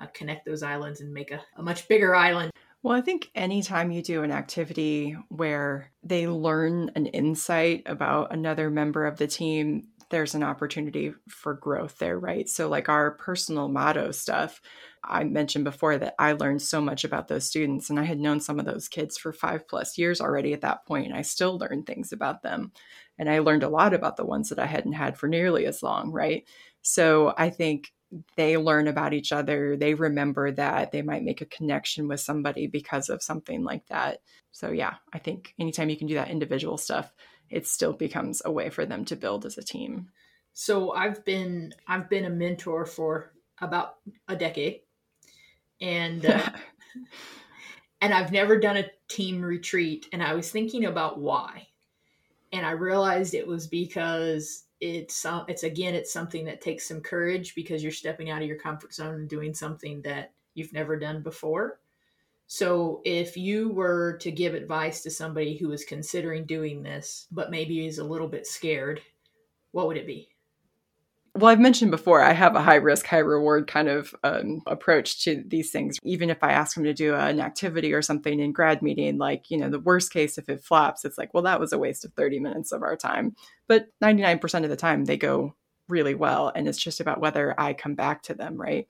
uh, 0.00 0.06
connect 0.12 0.44
those 0.44 0.62
islands 0.62 1.00
and 1.00 1.12
make 1.12 1.30
a, 1.30 1.42
a 1.56 1.62
much 1.62 1.88
bigger 1.88 2.14
island. 2.14 2.52
Well, 2.82 2.96
I 2.96 3.00
think 3.00 3.30
anytime 3.34 3.90
you 3.90 4.02
do 4.02 4.22
an 4.24 4.30
activity 4.30 5.16
where 5.30 5.90
they 6.02 6.28
learn 6.28 6.90
an 6.94 7.06
insight 7.06 7.82
about 7.86 8.30
another 8.30 8.68
member 8.68 9.06
of 9.06 9.16
the 9.16 9.26
team, 9.26 9.88
there's 10.14 10.36
an 10.36 10.44
opportunity 10.44 11.12
for 11.28 11.54
growth 11.54 11.98
there, 11.98 12.16
right? 12.16 12.48
So, 12.48 12.68
like 12.68 12.88
our 12.88 13.10
personal 13.10 13.66
motto 13.66 14.12
stuff, 14.12 14.60
I 15.02 15.24
mentioned 15.24 15.64
before 15.64 15.98
that 15.98 16.14
I 16.20 16.32
learned 16.32 16.62
so 16.62 16.80
much 16.80 17.02
about 17.02 17.26
those 17.26 17.46
students, 17.46 17.90
and 17.90 17.98
I 17.98 18.04
had 18.04 18.20
known 18.20 18.38
some 18.38 18.60
of 18.60 18.64
those 18.64 18.86
kids 18.86 19.18
for 19.18 19.32
five 19.32 19.66
plus 19.66 19.98
years 19.98 20.20
already 20.20 20.52
at 20.52 20.60
that 20.60 20.86
point. 20.86 21.12
I 21.12 21.22
still 21.22 21.58
learned 21.58 21.86
things 21.86 22.12
about 22.12 22.42
them. 22.42 22.70
And 23.18 23.28
I 23.28 23.40
learned 23.40 23.64
a 23.64 23.68
lot 23.68 23.92
about 23.92 24.16
the 24.16 24.24
ones 24.24 24.50
that 24.50 24.60
I 24.60 24.66
hadn't 24.66 24.92
had 24.92 25.18
for 25.18 25.28
nearly 25.28 25.66
as 25.66 25.82
long, 25.82 26.12
right? 26.12 26.46
So, 26.82 27.34
I 27.36 27.50
think 27.50 27.92
they 28.36 28.56
learn 28.56 28.86
about 28.86 29.12
each 29.12 29.32
other 29.32 29.76
they 29.76 29.94
remember 29.94 30.52
that 30.52 30.92
they 30.92 31.02
might 31.02 31.24
make 31.24 31.40
a 31.40 31.46
connection 31.46 32.06
with 32.06 32.20
somebody 32.20 32.68
because 32.68 33.08
of 33.08 33.20
something 33.20 33.64
like 33.64 33.84
that 33.86 34.20
so 34.52 34.70
yeah 34.70 34.94
i 35.12 35.18
think 35.18 35.52
anytime 35.58 35.88
you 35.88 35.96
can 35.96 36.06
do 36.06 36.14
that 36.14 36.30
individual 36.30 36.78
stuff 36.78 37.12
it 37.50 37.66
still 37.66 37.92
becomes 37.92 38.42
a 38.44 38.52
way 38.52 38.70
for 38.70 38.86
them 38.86 39.04
to 39.06 39.16
build 39.16 39.46
as 39.46 39.58
a 39.58 39.62
team. 39.62 40.08
So 40.52 40.92
i've 40.92 41.24
been 41.24 41.72
i've 41.88 42.08
been 42.08 42.24
a 42.24 42.30
mentor 42.30 42.86
for 42.86 43.32
about 43.60 43.96
a 44.28 44.36
decade. 44.36 44.80
And 45.80 46.24
uh, 46.26 46.50
and 48.00 48.14
i've 48.14 48.32
never 48.32 48.58
done 48.58 48.76
a 48.76 48.90
team 49.08 49.42
retreat 49.42 50.06
and 50.12 50.22
i 50.22 50.34
was 50.34 50.50
thinking 50.50 50.84
about 50.86 51.18
why. 51.18 51.68
And 52.52 52.64
i 52.64 52.70
realized 52.70 53.34
it 53.34 53.46
was 53.46 53.66
because 53.66 54.64
it's 54.80 55.24
uh, 55.24 55.44
it's 55.48 55.62
again 55.62 55.94
it's 55.94 56.12
something 56.12 56.44
that 56.44 56.60
takes 56.60 56.86
some 56.86 57.00
courage 57.00 57.54
because 57.54 57.82
you're 57.82 57.92
stepping 57.92 58.30
out 58.30 58.42
of 58.42 58.48
your 58.48 58.58
comfort 58.58 58.92
zone 58.92 59.14
and 59.14 59.28
doing 59.28 59.54
something 59.54 60.02
that 60.02 60.32
you've 60.54 60.72
never 60.72 60.98
done 60.98 61.22
before. 61.22 61.80
So 62.46 63.00
if 63.04 63.36
you 63.36 63.70
were 63.70 64.18
to 64.18 64.30
give 64.30 64.54
advice 64.54 65.02
to 65.02 65.10
somebody 65.10 65.56
who 65.56 65.72
is 65.72 65.84
considering 65.84 66.44
doing 66.44 66.82
this 66.82 67.26
but 67.30 67.50
maybe 67.50 67.86
is 67.86 67.98
a 67.98 68.04
little 68.04 68.28
bit 68.28 68.46
scared, 68.46 69.00
what 69.72 69.86
would 69.86 69.96
it 69.96 70.06
be? 70.06 70.28
Well, 71.36 71.50
I've 71.50 71.58
mentioned 71.58 71.90
before, 71.90 72.22
I 72.22 72.32
have 72.32 72.54
a 72.54 72.62
high 72.62 72.76
risk, 72.76 73.06
high 73.06 73.18
reward 73.18 73.66
kind 73.66 73.88
of 73.88 74.14
um, 74.22 74.62
approach 74.68 75.24
to 75.24 75.42
these 75.44 75.72
things. 75.72 75.98
Even 76.04 76.30
if 76.30 76.44
I 76.44 76.52
ask 76.52 76.76
them 76.76 76.84
to 76.84 76.94
do 76.94 77.16
an 77.16 77.40
activity 77.40 77.92
or 77.92 78.02
something 78.02 78.38
in 78.38 78.52
grad 78.52 78.82
meeting, 78.82 79.18
like, 79.18 79.50
you 79.50 79.58
know, 79.58 79.68
the 79.68 79.80
worst 79.80 80.12
case, 80.12 80.38
if 80.38 80.48
it 80.48 80.62
flops, 80.62 81.04
it's 81.04 81.18
like, 81.18 81.34
well, 81.34 81.42
that 81.42 81.58
was 81.58 81.72
a 81.72 81.78
waste 81.78 82.04
of 82.04 82.12
30 82.12 82.38
minutes 82.38 82.70
of 82.70 82.82
our 82.82 82.94
time. 82.94 83.34
But 83.66 83.88
99% 84.00 84.62
of 84.62 84.70
the 84.70 84.76
time, 84.76 85.06
they 85.06 85.16
go 85.16 85.56
really 85.88 86.14
well. 86.14 86.52
And 86.54 86.68
it's 86.68 86.80
just 86.80 87.00
about 87.00 87.20
whether 87.20 87.58
I 87.58 87.72
come 87.72 87.96
back 87.96 88.22
to 88.24 88.34
them, 88.34 88.56
right? 88.56 88.86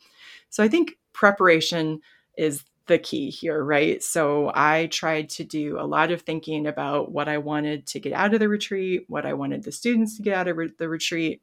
So 0.50 0.62
I 0.62 0.68
think 0.68 0.98
preparation 1.14 2.02
is 2.36 2.62
the 2.86 2.98
key 2.98 3.30
here, 3.30 3.62
right? 3.62 4.02
So 4.02 4.50
I 4.54 4.86
tried 4.86 5.30
to 5.30 5.44
do 5.44 5.78
a 5.80 5.86
lot 5.86 6.10
of 6.10 6.22
thinking 6.22 6.66
about 6.66 7.10
what 7.10 7.28
I 7.28 7.38
wanted 7.38 7.86
to 7.88 8.00
get 8.00 8.12
out 8.12 8.34
of 8.34 8.40
the 8.40 8.48
retreat, 8.48 9.04
what 9.08 9.24
I 9.24 9.32
wanted 9.32 9.62
the 9.62 9.72
students 9.72 10.16
to 10.16 10.22
get 10.22 10.36
out 10.36 10.48
of 10.48 10.56
re- 10.56 10.72
the 10.78 10.88
retreat 10.88 11.40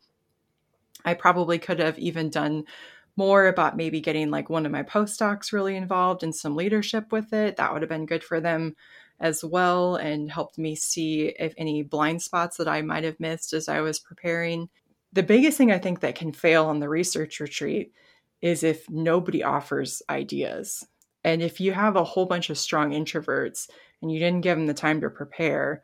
I 1.05 1.13
probably 1.13 1.59
could 1.59 1.79
have 1.79 1.97
even 1.99 2.29
done 2.29 2.65
more 3.17 3.47
about 3.47 3.77
maybe 3.77 4.01
getting 4.01 4.31
like 4.31 4.49
one 4.49 4.65
of 4.65 4.71
my 4.71 4.83
postdocs 4.83 5.51
really 5.51 5.75
involved 5.75 6.23
in 6.23 6.33
some 6.33 6.55
leadership 6.55 7.11
with 7.11 7.33
it. 7.33 7.57
That 7.57 7.73
would 7.73 7.81
have 7.81 7.89
been 7.89 8.05
good 8.05 8.23
for 8.23 8.39
them 8.39 8.75
as 9.19 9.43
well 9.43 9.95
and 9.95 10.31
helped 10.31 10.57
me 10.57 10.75
see 10.75 11.33
if 11.37 11.53
any 11.57 11.83
blind 11.83 12.21
spots 12.21 12.57
that 12.57 12.67
I 12.67 12.81
might 12.81 13.03
have 13.03 13.19
missed 13.19 13.53
as 13.53 13.67
I 13.67 13.81
was 13.81 13.99
preparing. 13.99 14.69
The 15.13 15.23
biggest 15.23 15.57
thing 15.57 15.71
I 15.71 15.77
think 15.77 15.99
that 15.99 16.15
can 16.15 16.31
fail 16.31 16.65
on 16.65 16.79
the 16.79 16.89
research 16.89 17.39
retreat 17.39 17.91
is 18.41 18.63
if 18.63 18.89
nobody 18.89 19.43
offers 19.43 20.01
ideas. 20.09 20.87
And 21.23 21.41
if 21.41 21.59
you 21.59 21.71
have 21.73 21.95
a 21.95 22.03
whole 22.03 22.25
bunch 22.25 22.49
of 22.49 22.57
strong 22.57 22.91
introverts 22.91 23.69
and 24.01 24.11
you 24.11 24.19
didn't 24.19 24.41
give 24.41 24.57
them 24.57 24.67
the 24.67 24.73
time 24.73 25.01
to 25.01 25.09
prepare, 25.09 25.83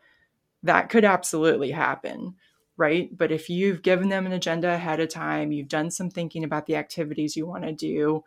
that 0.63 0.89
could 0.89 1.06
absolutely 1.06 1.71
happen, 1.71 2.36
right? 2.76 3.15
But 3.15 3.32
if 3.32 3.50
you've 3.50 3.84
given 3.84 4.10
them 4.10 4.26
an 4.26 4.34
agenda 4.34 4.73
ahead 4.73 5.00
of 5.00 5.10
time, 5.10 5.52
you've 5.52 5.67
done 5.67 5.91
some 5.91 6.10
thinking 6.10 6.43
about 6.43 6.65
the 6.65 6.76
activities 6.76 7.36
you 7.36 7.45
want 7.45 7.63
to 7.63 7.71
do, 7.71 8.23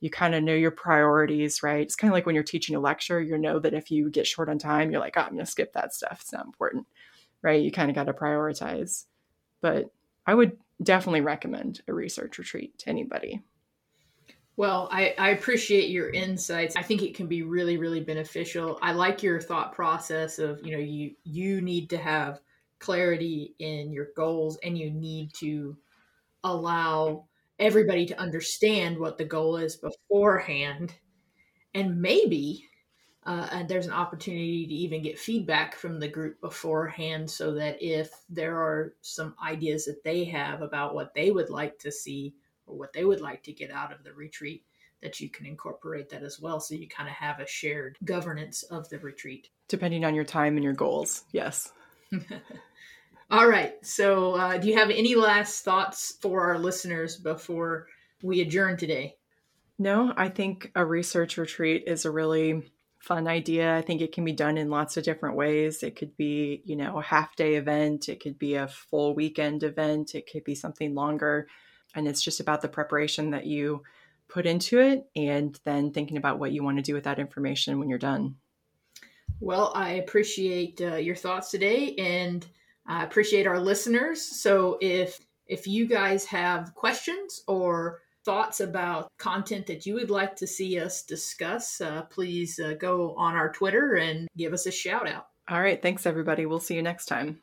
you 0.00 0.10
kind 0.10 0.34
of 0.34 0.42
know 0.42 0.54
your 0.54 0.70
priorities, 0.70 1.62
right? 1.62 1.82
It's 1.82 1.96
kind 1.96 2.10
of 2.10 2.14
like 2.14 2.26
when 2.26 2.34
you're 2.34 2.44
teaching 2.44 2.76
a 2.76 2.80
lecture, 2.80 3.22
you 3.22 3.38
know 3.38 3.58
that 3.58 3.74
if 3.74 3.90
you 3.90 4.10
get 4.10 4.26
short 4.26 4.48
on 4.48 4.58
time, 4.58 4.90
you're 4.90 5.00
like, 5.00 5.16
oh, 5.16 5.22
I'm 5.22 5.32
going 5.32 5.44
to 5.44 5.50
skip 5.50 5.72
that 5.74 5.94
stuff. 5.94 6.18
It's 6.20 6.32
not 6.32 6.46
important, 6.46 6.86
right? 7.42 7.62
You 7.62 7.70
kind 7.70 7.90
of 7.90 7.94
got 7.94 8.04
to 8.04 8.12
prioritize. 8.12 9.04
But 9.60 9.90
I 10.26 10.34
would 10.34 10.58
definitely 10.82 11.20
recommend 11.20 11.80
a 11.88 11.94
research 11.94 12.38
retreat 12.38 12.78
to 12.80 12.90
anybody. 12.90 13.42
Well, 14.56 14.88
I, 14.92 15.14
I 15.18 15.30
appreciate 15.30 15.90
your 15.90 16.10
insights. 16.10 16.76
I 16.76 16.82
think 16.82 17.02
it 17.02 17.14
can 17.14 17.26
be 17.26 17.42
really, 17.42 17.76
really 17.76 18.00
beneficial. 18.00 18.78
I 18.82 18.92
like 18.92 19.22
your 19.22 19.40
thought 19.40 19.72
process 19.72 20.38
of, 20.38 20.64
you 20.64 20.72
know, 20.72 20.78
you 20.78 21.14
you 21.24 21.60
need 21.60 21.90
to 21.90 21.98
have 21.98 22.40
clarity 22.78 23.54
in 23.58 23.92
your 23.92 24.08
goals 24.16 24.58
and 24.62 24.78
you 24.78 24.90
need 24.90 25.32
to 25.34 25.76
allow 26.44 27.26
everybody 27.58 28.06
to 28.06 28.20
understand 28.20 28.98
what 28.98 29.18
the 29.18 29.24
goal 29.26 29.56
is 29.56 29.76
beforehand. 29.76 30.94
And 31.74 32.00
maybe 32.00 32.68
uh, 33.26 33.48
and 33.52 33.68
there's 33.68 33.86
an 33.86 33.92
opportunity 33.92 34.66
to 34.66 34.74
even 34.74 35.02
get 35.02 35.18
feedback 35.18 35.76
from 35.76 36.00
the 36.00 36.08
group 36.08 36.40
beforehand 36.40 37.30
so 37.30 37.54
that 37.54 37.82
if 37.82 38.10
there 38.30 38.56
are 38.58 38.94
some 39.02 39.34
ideas 39.44 39.86
that 39.86 40.04
they 40.04 40.24
have 40.24 40.62
about 40.62 40.94
what 40.94 41.14
they 41.14 41.30
would 41.30 41.50
like 41.50 41.78
to 41.80 41.92
see 41.92 42.34
or 42.66 42.76
what 42.76 42.92
they 42.92 43.04
would 43.04 43.20
like 43.20 43.42
to 43.42 43.52
get 43.52 43.70
out 43.70 43.92
of 43.92 44.04
the 44.04 44.12
retreat 44.12 44.64
that 45.02 45.20
you 45.20 45.28
can 45.28 45.46
incorporate 45.46 46.08
that 46.08 46.22
as 46.22 46.40
well 46.40 46.60
so 46.60 46.74
you 46.74 46.88
kind 46.88 47.08
of 47.08 47.14
have 47.14 47.40
a 47.40 47.46
shared 47.46 47.96
governance 48.04 48.62
of 48.64 48.88
the 48.88 48.98
retreat 48.98 49.48
depending 49.68 50.04
on 50.04 50.14
your 50.14 50.24
time 50.24 50.56
and 50.56 50.64
your 50.64 50.72
goals 50.72 51.24
yes 51.32 51.72
all 53.30 53.46
right 53.46 53.74
so 53.84 54.34
uh, 54.34 54.56
do 54.58 54.68
you 54.68 54.76
have 54.76 54.90
any 54.90 55.14
last 55.14 55.64
thoughts 55.64 56.16
for 56.20 56.42
our 56.42 56.58
listeners 56.58 57.16
before 57.16 57.86
we 58.22 58.40
adjourn 58.40 58.76
today 58.76 59.16
no 59.78 60.12
i 60.16 60.28
think 60.28 60.70
a 60.74 60.84
research 60.84 61.36
retreat 61.36 61.84
is 61.86 62.04
a 62.04 62.10
really 62.10 62.62
fun 63.04 63.28
idea. 63.28 63.76
I 63.76 63.82
think 63.82 64.00
it 64.00 64.12
can 64.12 64.24
be 64.24 64.32
done 64.32 64.56
in 64.56 64.70
lots 64.70 64.96
of 64.96 65.04
different 65.04 65.36
ways. 65.36 65.82
It 65.82 65.94
could 65.94 66.16
be, 66.16 66.62
you 66.64 66.74
know, 66.74 66.98
a 66.98 67.02
half 67.02 67.36
day 67.36 67.56
event, 67.56 68.08
it 68.08 68.20
could 68.20 68.38
be 68.38 68.54
a 68.54 68.66
full 68.66 69.14
weekend 69.14 69.62
event, 69.62 70.14
it 70.14 70.26
could 70.30 70.42
be 70.42 70.54
something 70.54 70.94
longer. 70.94 71.46
And 71.94 72.08
it's 72.08 72.22
just 72.22 72.40
about 72.40 72.62
the 72.62 72.68
preparation 72.68 73.30
that 73.30 73.46
you 73.46 73.82
put 74.28 74.46
into 74.46 74.80
it 74.80 75.06
and 75.14 75.58
then 75.64 75.92
thinking 75.92 76.16
about 76.16 76.38
what 76.38 76.52
you 76.52 76.62
want 76.62 76.78
to 76.78 76.82
do 76.82 76.94
with 76.94 77.04
that 77.04 77.18
information 77.18 77.78
when 77.78 77.88
you're 77.88 77.98
done. 77.98 78.36
Well, 79.40 79.72
I 79.74 79.92
appreciate 79.94 80.80
uh, 80.80 80.96
your 80.96 81.16
thoughts 81.16 81.50
today 81.50 81.94
and 81.96 82.46
I 82.86 83.04
appreciate 83.04 83.46
our 83.46 83.60
listeners. 83.60 84.22
So 84.22 84.78
if 84.80 85.20
if 85.46 85.66
you 85.66 85.86
guys 85.86 86.24
have 86.24 86.74
questions 86.74 87.42
or 87.46 88.00
thoughts 88.24 88.60
about 88.60 89.08
content 89.18 89.66
that 89.66 89.84
you 89.84 89.94
would 89.94 90.08
like 90.08 90.34
to 90.36 90.46
see 90.46 90.80
us 90.80 91.02
discuss, 91.02 91.80
uh, 91.82 92.02
please 92.02 92.58
uh, 92.58 92.74
go 92.80 93.14
on 93.16 93.34
our 93.34 93.52
Twitter 93.52 93.96
and 93.96 94.26
give 94.36 94.54
us 94.54 94.64
a 94.64 94.70
shout 94.70 95.06
out. 95.06 95.26
All 95.48 95.60
right. 95.60 95.80
Thanks, 95.82 96.06
everybody. 96.06 96.46
We'll 96.46 96.60
see 96.60 96.74
you 96.74 96.82
next 96.82 97.06
time. 97.06 97.42